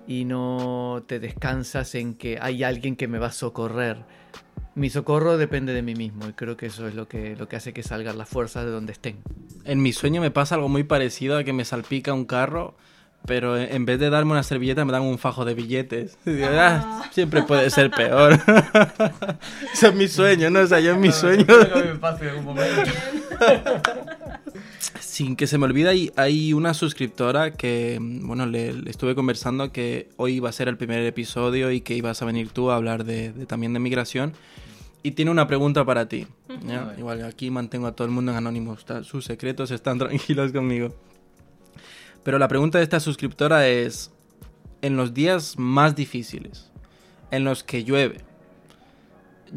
Y 0.07 0.26
no 0.26 1.02
te 1.07 1.18
descansas 1.18 1.94
en 1.94 2.14
que 2.14 2.38
hay 2.40 2.64
alguien 2.64 2.96
que 2.96 3.09
me 3.09 3.18
va 3.18 3.29
a 3.29 3.33
socorrer. 3.33 3.96
Mi 4.74 4.90
socorro 4.90 5.38
depende 5.38 5.72
de 5.72 5.81
mí 5.81 5.94
mismo 5.94 6.29
y 6.29 6.35
creo 6.35 6.59
que 6.59 6.66
eso 6.66 6.87
es 6.87 6.94
lo 6.94 7.09
que, 7.09 7.35
lo 7.35 7.48
que 7.48 7.57
hace 7.57 7.72
que 7.72 7.83
salgan 7.83 8.18
las 8.18 8.29
fuerzas 8.29 8.66
de 8.66 8.70
donde 8.70 8.92
estén. 8.92 9.16
En 9.64 9.81
mi 9.81 9.94
sueño 9.94 10.20
me 10.20 10.31
pasa 10.31 10.57
algo 10.57 10.68
muy 10.68 10.85
parecido 10.85 11.38
a 11.38 11.44
que 11.44 11.55
me 11.55 11.64
salpica 11.64 12.12
un 12.12 12.26
carro, 12.26 12.76
pero 13.26 13.56
en 13.58 13.84
vez 13.84 13.98
de 13.98 14.08
darme 14.10 14.32
una 14.32 14.42
servilleta 14.42 14.84
me 14.84 14.92
dan 14.92 15.02
un 15.02 15.18
fajo 15.18 15.44
de 15.44 15.54
billetes. 15.54 16.16
Digo, 16.24 16.46
"Ah, 16.50 17.04
siempre 17.12 17.42
puede 17.42 17.68
ser 17.70 17.90
peor. 17.90 18.38
Ese 19.72 19.88
es 19.88 19.94
mi 19.94 20.08
sueño, 20.08 20.48
¿no? 20.50 20.60
O 20.60 20.66
sea, 20.66 20.80
yo 20.80 20.92
en 20.92 21.00
mi 21.00 21.12
sueño... 21.12 21.44
Sin 25.00 25.36
que 25.36 25.46
se 25.46 25.56
me 25.58 25.64
olvide, 25.64 25.88
hay, 25.88 26.12
hay 26.16 26.52
una 26.52 26.74
suscriptora 26.74 27.52
que, 27.52 27.98
bueno, 28.00 28.46
le, 28.46 28.72
le 28.72 28.90
estuve 28.90 29.14
conversando 29.14 29.72
que 29.72 30.08
hoy 30.16 30.34
iba 30.34 30.48
a 30.48 30.52
ser 30.52 30.68
el 30.68 30.76
primer 30.76 31.00
episodio 31.06 31.70
y 31.70 31.80
que 31.80 31.94
ibas 31.94 32.20
a 32.22 32.26
venir 32.26 32.50
tú 32.50 32.70
a 32.70 32.76
hablar 32.76 33.04
de, 33.04 33.32
de- 33.32 33.46
también 33.46 33.72
de 33.72 33.78
migración. 33.78 34.34
Y 35.02 35.12
tiene 35.12 35.30
una 35.30 35.46
pregunta 35.46 35.84
para 35.84 36.08
ti. 36.08 36.26
¿ya? 36.66 36.94
Igual 36.98 37.24
aquí 37.24 37.50
mantengo 37.50 37.86
a 37.86 37.92
todo 37.92 38.06
el 38.06 38.12
mundo 38.12 38.32
en 38.32 38.38
anónimo. 38.38 38.74
está- 38.74 39.04
sus 39.04 39.24
secretos 39.24 39.70
están 39.70 39.98
tranquilos 39.98 40.52
conmigo. 40.52 40.92
Pero 42.26 42.40
la 42.40 42.48
pregunta 42.48 42.78
de 42.78 42.82
esta 42.82 42.98
suscriptora 42.98 43.68
es, 43.68 44.10
en 44.82 44.96
los 44.96 45.14
días 45.14 45.60
más 45.60 45.94
difíciles, 45.94 46.72
en 47.30 47.44
los 47.44 47.62
que 47.62 47.84
llueve, 47.84 48.16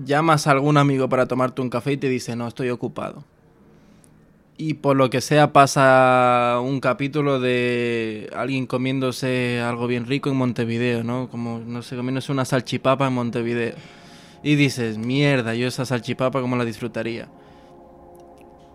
llamas 0.06 0.46
a 0.46 0.52
algún 0.52 0.78
amigo 0.78 1.10
para 1.10 1.28
tomarte 1.28 1.64
un 1.64 1.72
café 1.72 1.94
y 1.94 1.98
te 1.98 2.08
dice, 2.08 2.36
no, 2.36 2.48
estoy 2.48 2.70
ocupado. 2.70 3.26
Y 4.56 4.76
por 4.76 4.96
lo 4.98 5.10
que 5.10 5.20
sea 5.20 5.52
pasa 5.52 6.60
un 6.62 6.80
capítulo 6.80 7.40
de 7.40 8.30
alguien 8.36 8.68
comiéndose 8.68 9.60
algo 9.62 9.88
bien 9.88 10.06
rico 10.06 10.30
en 10.30 10.36
Montevideo, 10.36 11.04
¿no? 11.04 11.28
Como, 11.28 11.58
no 11.58 11.82
sé, 11.82 11.96
comiéndose 11.96 12.32
una 12.32 12.46
salchipapa 12.46 13.08
en 13.08 13.14
Montevideo. 13.14 13.74
Y 14.44 14.54
dices, 14.54 15.00
mierda, 15.00 15.56
yo 15.56 15.68
esa 15.68 15.88
salchipapa 15.88 16.40
cómo 16.40 16.56
la 16.56 16.66
disfrutaría. 16.66 17.30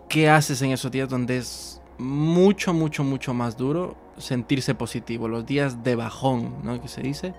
¿Qué 0.09 0.27
haces 0.29 0.61
en 0.63 0.71
esos 0.71 0.91
días 0.91 1.07
donde 1.07 1.37
es 1.37 1.74
mucho, 1.97 2.73
mucho, 2.73 3.03
mucho 3.03 3.33
más 3.33 3.57
duro 3.57 3.95
sentirse 4.17 4.75
positivo? 4.75 5.27
Los 5.27 5.45
días 5.45 5.83
de 5.83 5.95
bajón, 5.95 6.55
¿no? 6.63 6.81
Que 6.81 6.87
se 6.87 7.01
dice. 7.01 7.33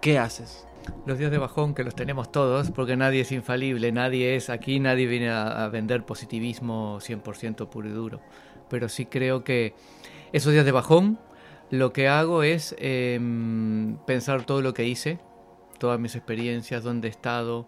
¿Qué 0.00 0.18
haces? 0.18 0.66
Los 1.04 1.18
días 1.18 1.30
de 1.30 1.38
bajón 1.38 1.74
que 1.74 1.84
los 1.84 1.94
tenemos 1.94 2.32
todos, 2.32 2.70
porque 2.70 2.96
nadie 2.96 3.20
es 3.20 3.32
infalible, 3.32 3.92
nadie 3.92 4.34
es 4.34 4.48
aquí, 4.48 4.80
nadie 4.80 5.06
viene 5.06 5.30
a, 5.30 5.68
vender 5.68 6.04
positivismo 6.04 6.98
100% 7.00 7.68
puro 7.68 7.88
y 7.88 7.92
duro. 7.92 8.20
Pero 8.70 8.88
sí 8.88 9.04
creo 9.04 9.44
que 9.44 9.74
esos 10.32 10.52
días 10.52 10.64
de 10.64 10.72
bajón 10.72 11.18
lo 11.70 11.92
que 11.92 12.08
hago 12.08 12.42
es 12.42 12.74
em, 12.78 13.96
pensar 14.06 14.44
todo 14.44 14.62
lo 14.62 14.72
que 14.74 14.86
hice, 14.86 15.18
todas 15.78 16.00
mis 16.00 16.16
experiencias, 16.16 16.82
dónde 16.82 17.08
he 17.08 17.10
estado, 17.10 17.66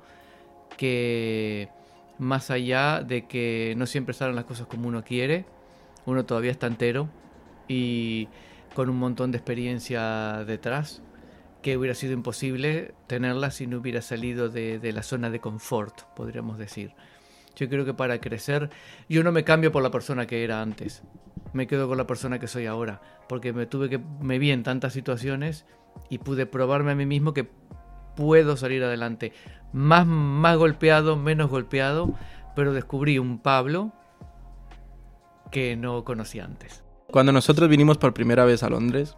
que 0.76 1.68
más 2.18 2.50
allá 2.50 3.02
de 3.02 3.26
que 3.26 3.74
no 3.76 3.86
siempre 3.86 4.14
salen 4.14 4.36
las 4.36 4.44
cosas 4.44 4.66
como 4.66 4.88
uno 4.88 5.04
quiere, 5.04 5.44
uno 6.06 6.24
todavía 6.24 6.50
está 6.50 6.66
entero 6.66 7.08
y 7.68 8.28
con 8.74 8.88
un 8.88 8.98
montón 8.98 9.30
de 9.30 9.38
experiencia 9.38 10.44
detrás 10.44 11.02
que 11.62 11.76
hubiera 11.76 11.94
sido 11.94 12.12
imposible 12.12 12.94
tenerla 13.06 13.50
si 13.50 13.66
no 13.66 13.78
hubiera 13.78 14.02
salido 14.02 14.48
de, 14.48 14.78
de, 14.78 14.92
la 14.92 15.02
zona 15.02 15.30
de 15.30 15.40
confort, 15.40 16.02
podríamos 16.16 16.58
decir. 16.58 16.94
Yo 17.54 17.68
creo 17.68 17.84
que 17.84 17.94
para 17.94 18.20
crecer, 18.20 18.70
yo 19.08 19.22
no 19.22 19.30
me 19.30 19.44
cambio 19.44 19.70
por 19.70 19.82
la 19.82 19.90
persona 19.90 20.26
que 20.26 20.42
era 20.42 20.60
antes, 20.60 21.02
me 21.52 21.66
quedo 21.66 21.86
con 21.86 21.98
la 21.98 22.06
persona 22.06 22.38
que 22.38 22.48
soy 22.48 22.66
ahora, 22.66 23.00
porque 23.28 23.52
me 23.52 23.66
tuve 23.66 23.88
que, 23.88 24.00
me 24.20 24.38
vi 24.38 24.50
en 24.50 24.62
tantas 24.62 24.92
situaciones 24.92 25.66
y 26.08 26.18
pude 26.18 26.46
probarme 26.46 26.92
a 26.92 26.94
mí 26.94 27.06
mismo 27.06 27.34
que 27.34 27.48
puedo 28.16 28.56
salir 28.56 28.82
adelante, 28.82 29.32
más, 29.72 30.06
más 30.06 30.56
golpeado, 30.56 31.16
menos 31.16 31.50
golpeado, 31.50 32.14
pero 32.56 32.72
descubrí 32.72 33.18
un 33.18 33.38
Pablo 33.38 33.92
que 35.52 35.76
no 35.76 36.02
conocía 36.02 36.44
antes. 36.44 36.82
Cuando 37.06 37.30
nosotros 37.30 37.68
vinimos 37.68 37.98
por 37.98 38.12
primera 38.12 38.44
vez 38.44 38.64
a 38.64 38.70
Londres, 38.70 39.16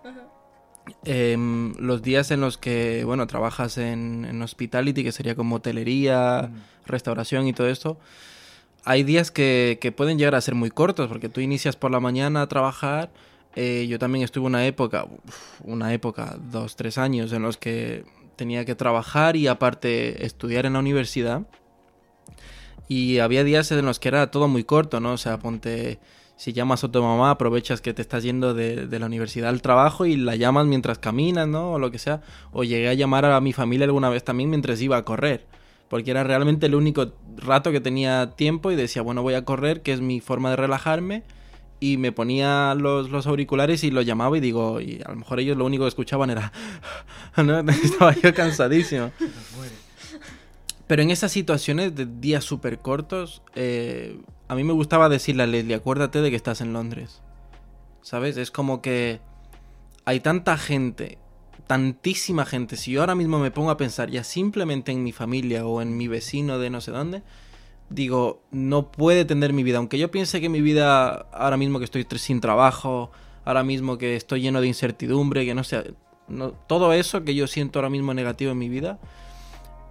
eh, 1.05 1.37
los 1.79 2.03
días 2.03 2.31
en 2.31 2.41
los 2.41 2.59
que, 2.59 3.05
bueno, 3.05 3.27
trabajas 3.27 3.79
en, 3.79 4.27
en 4.29 4.43
hospitality, 4.43 5.03
que 5.03 5.13
sería 5.13 5.35
como 5.35 5.57
hotelería, 5.57 6.51
mm. 6.51 6.87
restauración 6.87 7.47
y 7.47 7.53
todo 7.53 7.69
esto, 7.69 7.99
hay 8.85 9.03
días 9.03 9.31
que, 9.31 9.79
que, 9.81 9.93
pueden 9.93 10.19
llegar 10.19 10.35
a 10.35 10.41
ser 10.41 10.55
muy 10.55 10.71
cortos, 10.71 11.09
porque 11.09 11.29
tú 11.29 11.41
inicias 11.41 11.77
por 11.77 11.91
la 11.91 12.01
mañana 12.01 12.43
a 12.43 12.49
trabajar. 12.49 13.11
Eh, 13.57 13.87
yo 13.89 13.99
también 13.99 14.25
estuve 14.25 14.47
una 14.47 14.67
época, 14.67 15.07
una 15.63 15.95
época, 15.95 16.37
dos, 16.51 16.77
tres 16.77 16.99
años, 16.99 17.33
en 17.33 17.43
los 17.43 17.57
que 17.57 18.05
tenía 18.37 18.65
que 18.65 18.75
trabajar 18.75 19.37
y 19.37 19.47
aparte 19.47 20.27
estudiar 20.27 20.67
en 20.67 20.75
la 20.75 20.81
universidad. 20.81 21.43
Y 22.89 23.21
había 23.21 23.45
días 23.45 23.71
en 23.73 23.87
los 23.87 23.99
que 23.99 24.09
era 24.09 24.31
todo 24.31 24.49
muy 24.49 24.65
corto, 24.65 25.01
¿no? 25.01 25.13
O 25.13 25.19
sea, 25.19 25.39
ponte 25.39 25.99
si 26.37 26.53
llamas 26.53 26.83
a 26.83 26.91
tu 26.91 27.03
mamá, 27.03 27.31
aprovechas 27.31 27.81
que 27.81 27.95
te 27.95 28.03
estás 28.03 28.23
yendo 28.25 28.55
de, 28.55 28.87
de, 28.87 28.99
la 28.99 29.07
universidad 29.07 29.51
al 29.51 29.63
trabajo 29.63 30.05
y 30.05 30.17
la 30.17 30.35
llamas 30.35 30.67
mientras 30.67 30.99
caminas, 30.99 31.47
¿no? 31.47 31.73
O 31.73 31.79
lo 31.79 31.91
que 31.91 31.99
sea. 31.99 32.23
O 32.53 32.65
llegué 32.65 32.89
a 32.89 32.95
llamar 32.95 33.25
a 33.25 33.41
mi 33.41 33.53
familia 33.53 33.87
alguna 33.87 34.09
vez 34.09 34.25
también 34.25 34.51
mientras 34.51 34.81
iba 34.81 34.97
a 34.97 35.05
correr. 35.05 35.47
Porque 35.89 36.11
era 36.11 36.25
realmente 36.25 36.67
el 36.67 36.75
único 36.75 37.13
rato 37.37 37.71
que 37.71 37.81
tenía 37.81 38.33
tiempo 38.33 38.73
y 38.73 38.77
decía, 38.77 39.03
bueno, 39.03 39.23
voy 39.23 39.35
a 39.35 39.45
correr, 39.45 39.83
que 39.83 39.93
es 39.93 40.01
mi 40.01 40.21
forma 40.21 40.51
de 40.51 40.57
relajarme. 40.57 41.23
Y 41.79 41.99
me 41.99 42.11
ponía 42.11 42.75
los, 42.75 43.11
los 43.11 43.27
auriculares 43.27 43.85
y 43.85 43.91
lo 43.91 44.03
llamaba 44.03 44.37
y 44.37 44.41
digo, 44.41 44.81
y 44.81 45.03
a 45.05 45.11
lo 45.11 45.17
mejor 45.17 45.39
ellos 45.39 45.57
lo 45.57 45.65
único 45.67 45.85
que 45.85 45.89
escuchaban 45.89 46.31
era... 46.31 46.53
¿no? 47.37 47.61
Estaba 47.71 48.15
yo 48.15 48.35
cansadísimo. 48.35 49.13
Pero 50.87 51.03
en 51.03 51.11
esas 51.11 51.31
situaciones 51.31 51.95
de 51.95 52.07
días 52.07 52.45
súper 52.45 52.79
cortos, 52.79 53.43
eh, 53.55 54.19
a 54.55 54.57
mí 54.57 54.65
me 54.65 54.73
gustaba 54.73 55.09
decirle 55.09 55.43
a 55.43 55.47
Leslie, 55.47 55.75
acuérdate 55.75 56.21
de 56.21 56.31
que 56.31 56.37
estás 56.37 56.61
en 56.61 56.73
Londres. 56.73 57.21
¿Sabes? 58.03 58.37
Es 58.37 58.51
como 58.51 58.83
que 58.83 59.21
hay 60.05 60.21
tanta 60.21 60.57
gente, 60.57 61.19
tantísima 61.67 62.45
gente. 62.45 62.77
Si 62.77 62.93
yo 62.93 63.01
ahora 63.01 63.17
mismo 63.17 63.41
me 63.41 63.51
pongo 63.51 63.71
a 63.71 63.77
pensar 63.77 64.11
ya 64.11 64.23
simplemente 64.23 64.93
en 64.93 65.03
mi 65.03 65.11
familia 65.11 65.67
o 65.67 65.83
en 65.83 65.97
mi 65.97 66.07
vecino 66.07 66.59
de 66.59 66.71
no 66.71 66.81
sé 66.81 66.93
dónde, 66.93 67.23
digo, 67.91 68.43
no 68.53 68.93
puede 68.93 69.25
tener 69.25 69.53
mi 69.53 69.65
vida. 69.65 69.79
Aunque 69.79 69.99
yo 69.99 70.11
piense 70.11 70.41
que 70.41 70.49
mi 70.49 70.61
vida, 70.61 71.27
ahora 71.33 71.57
mismo 71.57 71.79
que 71.81 71.85
estoy 71.85 72.07
sin 72.17 72.41
trabajo, 72.41 73.11
ahora 73.45 73.65
mismo 73.65 73.99
que 73.99 74.15
estoy 74.15 74.41
lleno 74.41 74.61
de 74.61 74.69
incertidumbre, 74.69 75.45
que 75.45 75.55
no 75.55 75.65
sé, 75.65 75.95
no, 76.29 76.53
todo 76.53 76.93
eso 76.93 77.25
que 77.25 77.35
yo 77.35 77.49
siento 77.49 77.81
ahora 77.81 77.91
mismo 77.91 78.15
negativo 78.15 78.53
en 78.53 78.59
mi 78.59 78.69
vida, 78.69 79.01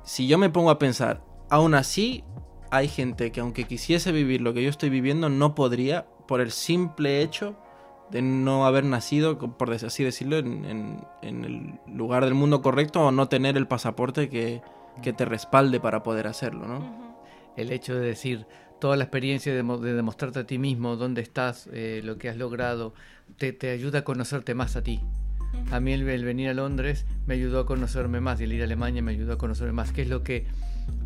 si 0.06 0.28
yo 0.28 0.38
me 0.38 0.50
pongo 0.50 0.70
a 0.70 0.80
pensar, 0.80 1.22
aún 1.50 1.76
así 1.76 2.24
hay 2.74 2.88
gente 2.88 3.32
que 3.32 3.40
aunque 3.40 3.66
quisiese 3.66 4.12
vivir 4.12 4.42
lo 4.42 4.56
que 4.56 4.64
yo 4.64 4.70
estoy 4.70 4.90
viviendo, 4.90 5.30
no 5.30 5.54
podría 5.54 6.08
por 6.28 6.42
el 6.42 6.52
simple 6.52 7.22
hecho 7.22 7.56
de 8.10 8.24
no 8.24 8.66
haber 8.66 8.84
nacido, 8.84 9.38
por 9.38 9.72
así 9.72 10.04
decirlo, 10.04 10.40
en, 10.40 10.66
en, 10.66 10.98
en 11.22 11.46
el 11.46 11.96
lugar 11.96 12.26
del 12.26 12.34
mundo 12.34 12.64
correcto 12.64 13.02
o 13.02 13.12
no 13.12 13.30
tener 13.30 13.58
el 13.58 13.68
pasaporte 13.68 14.28
que, 14.28 14.64
que 15.04 15.14
te 15.14 15.24
respalde 15.24 15.80
para 15.80 16.02
poder 16.02 16.26
hacerlo, 16.26 16.68
¿no? 16.68 17.16
El 17.56 17.72
hecho 17.72 17.94
de 17.94 18.08
decir, 18.08 18.48
toda 18.80 18.98
la 18.98 19.04
experiencia 19.04 19.54
de, 19.54 19.62
de 19.62 19.94
demostrarte 19.94 20.40
a 20.40 20.48
ti 20.48 20.58
mismo 20.58 20.96
dónde 20.96 21.22
estás, 21.22 21.70
eh, 21.74 22.02
lo 22.04 22.18
que 22.18 22.28
has 22.28 22.38
logrado, 22.38 22.96
te, 23.38 23.54
te 23.54 23.70
ayuda 23.70 24.00
a 24.00 24.04
conocerte 24.04 24.56
más 24.56 24.76
a 24.76 24.82
ti. 24.82 25.00
A 25.70 25.80
mí 25.80 25.94
el, 25.94 26.10
el, 26.10 26.26
venir 26.26 26.50
a 26.50 26.56
Londres 26.56 27.06
me 27.28 27.36
ayudó 27.36 27.60
a 27.60 27.66
conocerme 27.68 28.20
más 28.20 28.42
y 28.42 28.46
el 28.46 28.54
ir 28.54 28.62
a 28.62 28.64
Alemania 28.66 29.04
me 29.04 29.12
ayudó 29.12 29.34
a 29.34 29.38
conocerme 29.38 29.74
más. 29.74 29.92
¿Qué 29.92 30.02
es 30.02 30.10
lo 30.10 30.24
que 30.24 30.48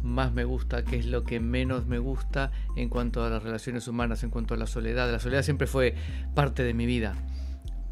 más 0.03 0.31
me 0.31 0.43
gusta? 0.43 0.83
¿Qué 0.83 0.97
es 0.97 1.05
lo 1.05 1.23
que 1.23 1.39
menos 1.39 1.85
me 1.85 1.99
gusta 1.99 2.51
en 2.75 2.89
cuanto 2.89 3.23
a 3.23 3.29
las 3.29 3.43
relaciones 3.43 3.87
humanas, 3.87 4.23
en 4.23 4.29
cuanto 4.29 4.53
a 4.53 4.57
la 4.57 4.67
soledad? 4.67 5.11
La 5.11 5.19
soledad 5.19 5.43
siempre 5.43 5.67
fue 5.67 5.95
parte 6.33 6.63
de 6.63 6.73
mi 6.73 6.85
vida, 6.85 7.15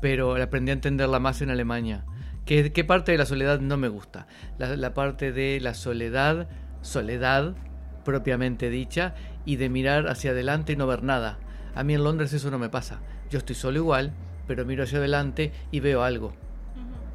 pero 0.01 0.41
aprendí 0.41 0.71
a 0.71 0.73
entenderla 0.73 1.19
más 1.19 1.41
en 1.41 1.49
Alemania. 1.49 2.05
¿Qué, 2.45 2.71
qué 2.71 2.83
parte 2.83 3.11
de 3.11 3.17
la 3.17 3.25
soledad 3.25 3.59
no 3.59 3.77
me 3.77 3.87
gusta? 3.87 4.27
La, 4.57 4.75
la 4.75 4.93
parte 4.93 5.31
de 5.31 5.59
la 5.59 5.73
soledad, 5.73 6.47
soledad 6.81 7.55
propiamente 8.03 8.69
dicha, 8.69 9.15
y 9.45 9.57
de 9.57 9.69
mirar 9.69 10.07
hacia 10.07 10.31
adelante 10.31 10.73
y 10.73 10.75
no 10.75 10.87
ver 10.87 11.03
nada. 11.03 11.39
A 11.75 11.83
mí 11.83 11.93
en 11.93 12.03
Londres 12.03 12.33
eso 12.33 12.51
no 12.51 12.59
me 12.59 12.69
pasa. 12.69 13.01
Yo 13.29 13.39
estoy 13.39 13.55
solo 13.55 13.77
igual, 13.77 14.13
pero 14.47 14.65
miro 14.65 14.83
hacia 14.83 14.99
adelante 14.99 15.51
y 15.71 15.79
veo 15.79 16.03
algo 16.03 16.44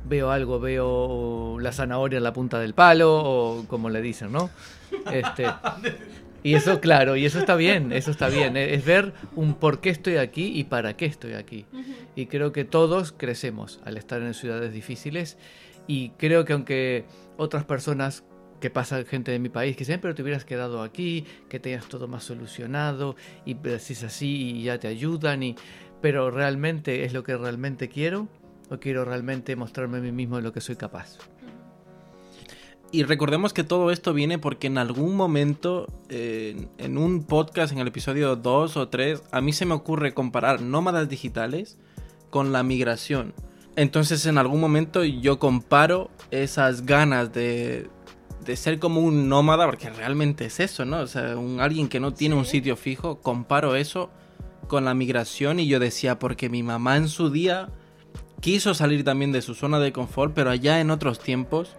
veo 0.04 0.30
algo, 0.30 0.60
veo 0.60 1.58
la 1.60 1.72
zanahoria 1.72 2.18
en 2.18 2.24
la 2.24 2.32
punta 2.32 2.58
del 2.58 2.74
palo, 2.74 3.22
o 3.22 3.64
como 3.66 3.90
le 3.90 4.02
dicen, 4.02 4.32
¿no? 4.32 4.50
Este, 5.12 5.46
y 6.42 6.54
eso, 6.54 6.80
claro, 6.80 7.16
y 7.16 7.24
eso 7.24 7.38
está 7.38 7.56
bien, 7.56 7.92
eso 7.92 8.10
está 8.10 8.28
bien. 8.28 8.56
Es 8.56 8.84
ver 8.84 9.12
un 9.36 9.54
por 9.54 9.80
qué 9.80 9.90
estoy 9.90 10.16
aquí 10.16 10.52
y 10.58 10.64
para 10.64 10.96
qué 10.96 11.06
estoy 11.06 11.34
aquí. 11.34 11.66
Y 12.16 12.26
creo 12.26 12.52
que 12.52 12.64
todos 12.64 13.12
crecemos 13.12 13.80
al 13.84 13.96
estar 13.96 14.22
en 14.22 14.34
ciudades 14.34 14.72
difíciles. 14.72 15.38
Y 15.86 16.10
creo 16.10 16.44
que 16.44 16.52
aunque 16.52 17.04
otras 17.36 17.64
personas 17.64 18.24
que 18.60 18.70
pasa 18.70 19.02
gente 19.04 19.32
de 19.32 19.38
mi 19.38 19.48
país 19.48 19.76
que 19.76 19.84
siempre 19.84 20.12
te 20.14 20.22
hubieras 20.22 20.44
quedado 20.44 20.82
aquí, 20.82 21.24
que 21.48 21.58
tenías 21.58 21.86
todo 21.88 22.06
más 22.06 22.24
solucionado 22.24 23.16
y 23.44 23.54
decís 23.54 24.04
así 24.04 24.58
y 24.58 24.64
ya 24.64 24.78
te 24.78 24.86
ayudan 24.86 25.42
y 25.42 25.56
pero 26.02 26.30
realmente 26.30 27.04
es 27.04 27.12
lo 27.12 27.24
que 27.24 27.36
realmente 27.36 27.88
quiero 27.88 28.28
o 28.70 28.78
quiero 28.78 29.04
realmente 29.04 29.56
mostrarme 29.56 29.98
a 29.98 30.00
mí 30.00 30.12
mismo 30.12 30.36
de 30.36 30.42
lo 30.42 30.52
que 30.52 30.60
soy 30.60 30.76
capaz. 30.76 31.18
Y 32.92 33.04
recordemos 33.04 33.52
que 33.52 33.62
todo 33.62 33.90
esto 33.92 34.12
viene 34.12 34.38
porque 34.38 34.66
en 34.66 34.76
algún 34.78 35.14
momento, 35.14 35.86
eh, 36.08 36.66
en 36.78 36.98
un 36.98 37.24
podcast, 37.24 37.72
en 37.72 37.78
el 37.78 37.86
episodio 37.86 38.34
2 38.34 38.76
o 38.76 38.88
3, 38.88 39.22
a 39.30 39.40
mí 39.40 39.52
se 39.52 39.64
me 39.64 39.74
ocurre 39.74 40.12
comparar 40.12 40.60
nómadas 40.60 41.08
digitales 41.08 41.78
con 42.30 42.52
la 42.52 42.64
migración. 42.64 43.32
Entonces 43.76 44.26
en 44.26 44.38
algún 44.38 44.60
momento 44.60 45.04
yo 45.04 45.38
comparo 45.38 46.10
esas 46.32 46.84
ganas 46.84 47.32
de, 47.32 47.88
de 48.44 48.56
ser 48.56 48.80
como 48.80 49.00
un 49.00 49.28
nómada, 49.28 49.66
porque 49.66 49.88
realmente 49.90 50.46
es 50.46 50.58
eso, 50.58 50.84
¿no? 50.84 50.98
O 50.98 51.06
sea, 51.06 51.36
un, 51.36 51.60
alguien 51.60 51.88
que 51.88 52.00
no 52.00 52.12
tiene 52.12 52.34
¿Sí? 52.34 52.38
un 52.40 52.44
sitio 52.46 52.76
fijo, 52.76 53.20
comparo 53.20 53.76
eso 53.76 54.10
con 54.66 54.84
la 54.84 54.94
migración 54.94 55.60
y 55.60 55.68
yo 55.68 55.78
decía, 55.78 56.18
porque 56.18 56.48
mi 56.48 56.64
mamá 56.64 56.96
en 56.96 57.08
su 57.08 57.30
día 57.30 57.68
quiso 58.40 58.74
salir 58.74 59.04
también 59.04 59.32
de 59.32 59.42
su 59.42 59.54
zona 59.54 59.78
de 59.78 59.92
confort, 59.92 60.34
pero 60.34 60.50
allá 60.50 60.80
en 60.80 60.90
otros 60.90 61.20
tiempos. 61.20 61.76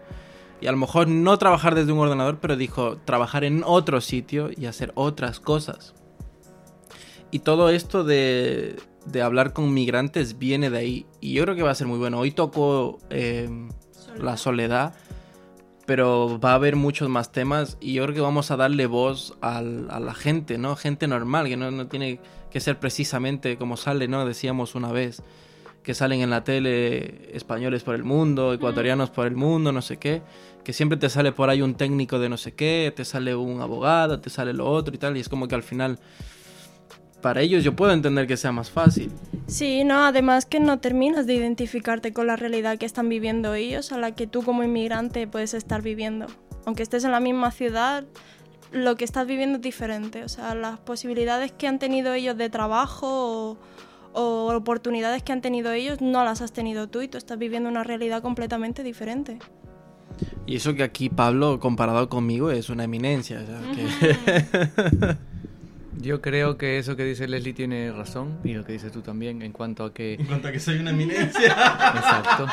Y 0.61 0.67
a 0.67 0.71
lo 0.71 0.77
mejor 0.77 1.07
no 1.07 1.37
trabajar 1.37 1.73
desde 1.73 1.91
un 1.91 1.99
ordenador, 1.99 2.39
pero 2.39 2.55
dijo 2.55 2.97
trabajar 2.97 3.43
en 3.43 3.63
otro 3.65 3.99
sitio 3.99 4.49
y 4.55 4.67
hacer 4.67 4.91
otras 4.95 5.39
cosas. 5.39 5.95
Y 7.31 7.39
todo 7.39 7.69
esto 7.69 8.03
de, 8.03 8.75
de 9.05 9.21
hablar 9.21 9.53
con 9.53 9.73
migrantes 9.73 10.37
viene 10.37 10.69
de 10.69 10.77
ahí. 10.77 11.05
Y 11.19 11.33
yo 11.33 11.43
creo 11.43 11.55
que 11.55 11.63
va 11.63 11.71
a 11.71 11.75
ser 11.75 11.87
muy 11.87 11.97
bueno. 11.97 12.19
Hoy 12.19 12.31
tocó 12.31 12.99
eh, 13.09 13.49
la 14.19 14.37
soledad, 14.37 14.93
pero 15.87 16.39
va 16.39 16.51
a 16.51 16.55
haber 16.55 16.75
muchos 16.75 17.09
más 17.09 17.31
temas. 17.31 17.77
Y 17.79 17.93
yo 17.93 18.03
creo 18.03 18.15
que 18.15 18.21
vamos 18.21 18.51
a 18.51 18.57
darle 18.57 18.85
voz 18.85 19.33
al, 19.41 19.89
a 19.89 19.99
la 19.99 20.13
gente, 20.13 20.57
¿no? 20.59 20.75
Gente 20.75 21.07
normal, 21.07 21.47
que 21.47 21.57
no, 21.57 21.71
no 21.71 21.87
tiene 21.87 22.19
que 22.51 22.59
ser 22.59 22.79
precisamente 22.79 23.57
como 23.57 23.77
sale, 23.77 24.07
¿no? 24.07 24.25
Decíamos 24.25 24.75
una 24.75 24.91
vez 24.91 25.23
que 25.83 25.93
salen 25.93 26.21
en 26.21 26.29
la 26.29 26.43
tele 26.43 27.35
españoles 27.35 27.83
por 27.83 27.95
el 27.95 28.03
mundo, 28.03 28.53
ecuatorianos 28.53 29.09
por 29.09 29.25
el 29.27 29.35
mundo, 29.35 29.71
no 29.71 29.81
sé 29.81 29.97
qué, 29.97 30.21
que 30.63 30.73
siempre 30.73 30.97
te 30.97 31.09
sale 31.09 31.31
por 31.31 31.49
ahí 31.49 31.61
un 31.61 31.75
técnico 31.75 32.19
de 32.19 32.29
no 32.29 32.37
sé 32.37 32.53
qué, 32.53 32.93
te 32.95 33.05
sale 33.05 33.35
un 33.35 33.61
abogado, 33.61 34.19
te 34.19 34.29
sale 34.29 34.53
lo 34.53 34.69
otro 34.69 34.93
y 34.93 34.97
tal, 34.97 35.17
y 35.17 35.19
es 35.19 35.29
como 35.29 35.47
que 35.47 35.55
al 35.55 35.63
final 35.63 35.97
para 37.21 37.41
ellos 37.41 37.63
yo 37.63 37.75
puedo 37.75 37.93
entender 37.93 38.27
que 38.27 38.37
sea 38.37 38.51
más 38.51 38.69
fácil. 38.69 39.11
Sí, 39.47 39.83
no, 39.83 40.05
además 40.05 40.45
que 40.45 40.59
no 40.59 40.79
terminas 40.79 41.27
de 41.27 41.35
identificarte 41.35 42.13
con 42.13 42.27
la 42.27 42.35
realidad 42.35 42.77
que 42.77 42.85
están 42.85 43.09
viviendo 43.09 43.53
ellos, 43.53 43.91
a 43.91 43.97
la 43.97 44.13
que 44.13 44.27
tú 44.27 44.43
como 44.43 44.63
inmigrante 44.63 45.27
puedes 45.27 45.53
estar 45.53 45.81
viviendo. 45.81 46.27
Aunque 46.65 46.83
estés 46.83 47.03
en 47.03 47.11
la 47.11 47.19
misma 47.19 47.51
ciudad, 47.51 48.03
lo 48.71 48.95
que 48.95 49.03
estás 49.03 49.27
viviendo 49.27 49.57
es 49.57 49.61
diferente, 49.61 50.23
o 50.23 50.29
sea, 50.29 50.55
las 50.55 50.79
posibilidades 50.79 51.51
que 51.51 51.67
han 51.67 51.79
tenido 51.79 52.13
ellos 52.13 52.37
de 52.37 52.49
trabajo 52.49 53.07
o 53.51 53.57
o 54.13 54.53
oportunidades 54.53 55.23
que 55.23 55.31
han 55.31 55.41
tenido 55.41 55.71
ellos 55.71 56.01
no 56.01 56.23
las 56.23 56.41
has 56.41 56.51
tenido 56.51 56.87
tú 56.87 57.01
y 57.01 57.07
tú 57.07 57.17
estás 57.17 57.37
viviendo 57.37 57.69
una 57.69 57.83
realidad 57.83 58.21
completamente 58.21 58.83
diferente. 58.83 59.39
Y 60.45 60.57
eso 60.57 60.73
que 60.75 60.83
aquí 60.83 61.09
Pablo, 61.09 61.59
comparado 61.59 62.09
conmigo, 62.09 62.51
es 62.51 62.69
una 62.69 62.83
eminencia. 62.83 63.41
o 63.41 63.45
sea, 63.45 63.61
que- 63.73 65.17
Yo 66.01 66.19
creo 66.19 66.57
que 66.57 66.79
eso 66.79 66.95
que 66.95 67.03
dice 67.03 67.27
Leslie 67.27 67.53
tiene 67.53 67.91
razón 67.91 68.39
y 68.43 68.53
lo 68.53 68.65
que 68.65 68.71
dices 68.71 68.91
tú 68.91 69.01
también 69.01 69.43
en 69.43 69.51
cuanto 69.51 69.83
a 69.83 69.93
que... 69.93 70.15
en 70.15 70.25
cuanto 70.25 70.47
a 70.47 70.51
que 70.51 70.59
soy 70.59 70.79
una 70.79 70.89
eminencia. 70.89 71.51
Exacto. 71.95 72.47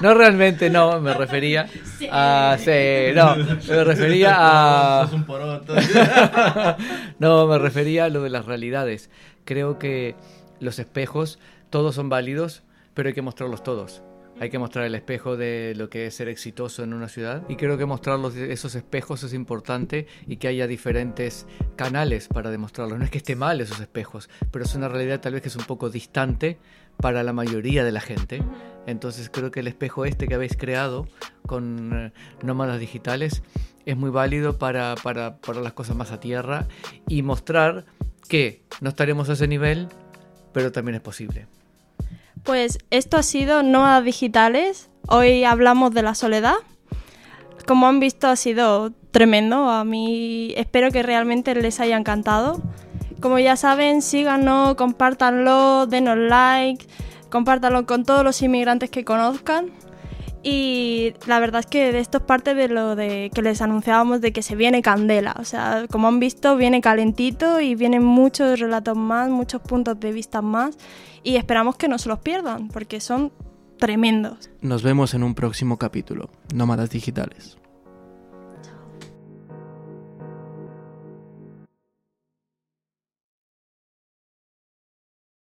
No 0.00 0.14
realmente, 0.14 0.68
no, 0.68 0.98
me 1.00 1.14
refería 1.14 1.68
a... 2.10 2.56
Sí, 2.58 2.70
no, 3.14 3.36
me 3.36 3.84
refería 3.84 4.34
a... 5.02 5.02
Sos 5.06 5.12
un 5.14 5.24
poroto. 5.24 5.74
no, 7.20 7.46
me 7.46 7.58
refería 7.58 8.06
a 8.06 8.08
lo 8.08 8.22
de 8.22 8.30
las 8.30 8.46
realidades. 8.46 9.10
Creo 9.44 9.78
que 9.78 10.16
los 10.62 10.78
espejos, 10.78 11.38
todos 11.70 11.94
son 11.94 12.08
válidos, 12.08 12.62
pero 12.94 13.08
hay 13.08 13.14
que 13.14 13.22
mostrarlos 13.22 13.62
todos. 13.62 14.02
Hay 14.40 14.48
que 14.48 14.58
mostrar 14.58 14.86
el 14.86 14.94
espejo 14.94 15.36
de 15.36 15.74
lo 15.76 15.90
que 15.90 16.06
es 16.06 16.14
ser 16.14 16.28
exitoso 16.28 16.82
en 16.82 16.94
una 16.94 17.08
ciudad 17.08 17.42
y 17.48 17.56
creo 17.56 17.76
que 17.76 17.84
mostrar 17.84 18.18
esos 18.34 18.74
espejos 18.74 19.22
es 19.24 19.34
importante 19.34 20.06
y 20.26 20.36
que 20.36 20.48
haya 20.48 20.66
diferentes 20.66 21.46
canales 21.76 22.28
para 22.28 22.50
demostrarlos. 22.50 22.98
No 22.98 23.04
es 23.04 23.10
que 23.10 23.18
esté 23.18 23.36
mal 23.36 23.60
esos 23.60 23.78
espejos, 23.80 24.30
pero 24.50 24.64
es 24.64 24.74
una 24.74 24.88
realidad 24.88 25.20
tal 25.20 25.34
vez 25.34 25.42
que 25.42 25.48
es 25.48 25.56
un 25.56 25.64
poco 25.64 25.90
distante 25.90 26.58
para 26.96 27.22
la 27.22 27.32
mayoría 27.32 27.84
de 27.84 27.92
la 27.92 28.00
gente. 28.00 28.42
Entonces 28.86 29.30
creo 29.30 29.50
que 29.50 29.60
el 29.60 29.68
espejo 29.68 30.06
este 30.06 30.26
que 30.26 30.34
habéis 30.34 30.56
creado 30.56 31.06
con 31.46 31.92
eh, 31.92 32.12
nómadas 32.42 32.80
digitales 32.80 33.42
es 33.84 33.96
muy 33.96 34.10
válido 34.10 34.58
para, 34.58 34.94
para, 35.02 35.36
para 35.36 35.60
las 35.60 35.74
cosas 35.74 35.94
más 35.94 36.10
a 36.10 36.20
tierra 36.20 36.66
y 37.06 37.22
mostrar 37.22 37.84
que 38.28 38.62
no 38.80 38.88
estaremos 38.88 39.28
a 39.28 39.34
ese 39.34 39.46
nivel, 39.46 39.88
pero 40.52 40.72
también 40.72 40.96
es 40.96 41.00
posible. 41.00 41.46
Pues 42.42 42.78
esto 42.90 43.16
ha 43.16 43.22
sido 43.22 43.62
Nómadas 43.62 44.04
Digitales. 44.04 44.88
Hoy 45.08 45.44
hablamos 45.44 45.92
de 45.94 46.02
la 46.02 46.14
soledad. 46.14 46.54
Como 47.66 47.86
han 47.86 48.00
visto 48.00 48.26
ha 48.26 48.36
sido 48.36 48.92
tremendo. 49.12 49.70
A 49.70 49.84
mí 49.84 50.52
espero 50.56 50.90
que 50.90 51.02
realmente 51.02 51.54
les 51.54 51.78
haya 51.78 51.96
encantado. 51.96 52.60
Como 53.20 53.38
ya 53.38 53.56
saben, 53.56 54.02
síganos, 54.02 54.74
compártanlo, 54.74 55.86
denos 55.86 56.18
like, 56.18 56.84
compártanlo 57.30 57.86
con 57.86 58.04
todos 58.04 58.24
los 58.24 58.42
inmigrantes 58.42 58.90
que 58.90 59.04
conozcan. 59.04 59.70
Y 60.42 61.14
la 61.26 61.38
verdad 61.38 61.60
es 61.60 61.66
que 61.66 61.92
de 61.92 62.00
esto 62.00 62.18
es 62.18 62.24
parte 62.24 62.54
de 62.54 62.68
lo 62.68 62.96
de 62.96 63.30
que 63.32 63.42
les 63.42 63.62
anunciábamos 63.62 64.20
de 64.20 64.32
que 64.32 64.42
se 64.42 64.56
viene 64.56 64.82
candela. 64.82 65.36
O 65.38 65.44
sea, 65.44 65.86
como 65.90 66.08
han 66.08 66.18
visto, 66.18 66.56
viene 66.56 66.80
calentito 66.80 67.60
y 67.60 67.74
vienen 67.74 68.02
muchos 68.02 68.58
relatos 68.58 68.96
más, 68.96 69.30
muchos 69.30 69.62
puntos 69.62 70.00
de 70.00 70.10
vista 70.12 70.42
más. 70.42 70.76
Y 71.22 71.36
esperamos 71.36 71.76
que 71.76 71.86
no 71.86 71.98
se 71.98 72.08
los 72.08 72.18
pierdan, 72.18 72.68
porque 72.68 73.00
son 73.00 73.32
tremendos. 73.78 74.50
Nos 74.60 74.82
vemos 74.82 75.14
en 75.14 75.22
un 75.22 75.34
próximo 75.34 75.76
capítulo. 75.78 76.30
Nómadas 76.52 76.90
digitales. 76.90 77.56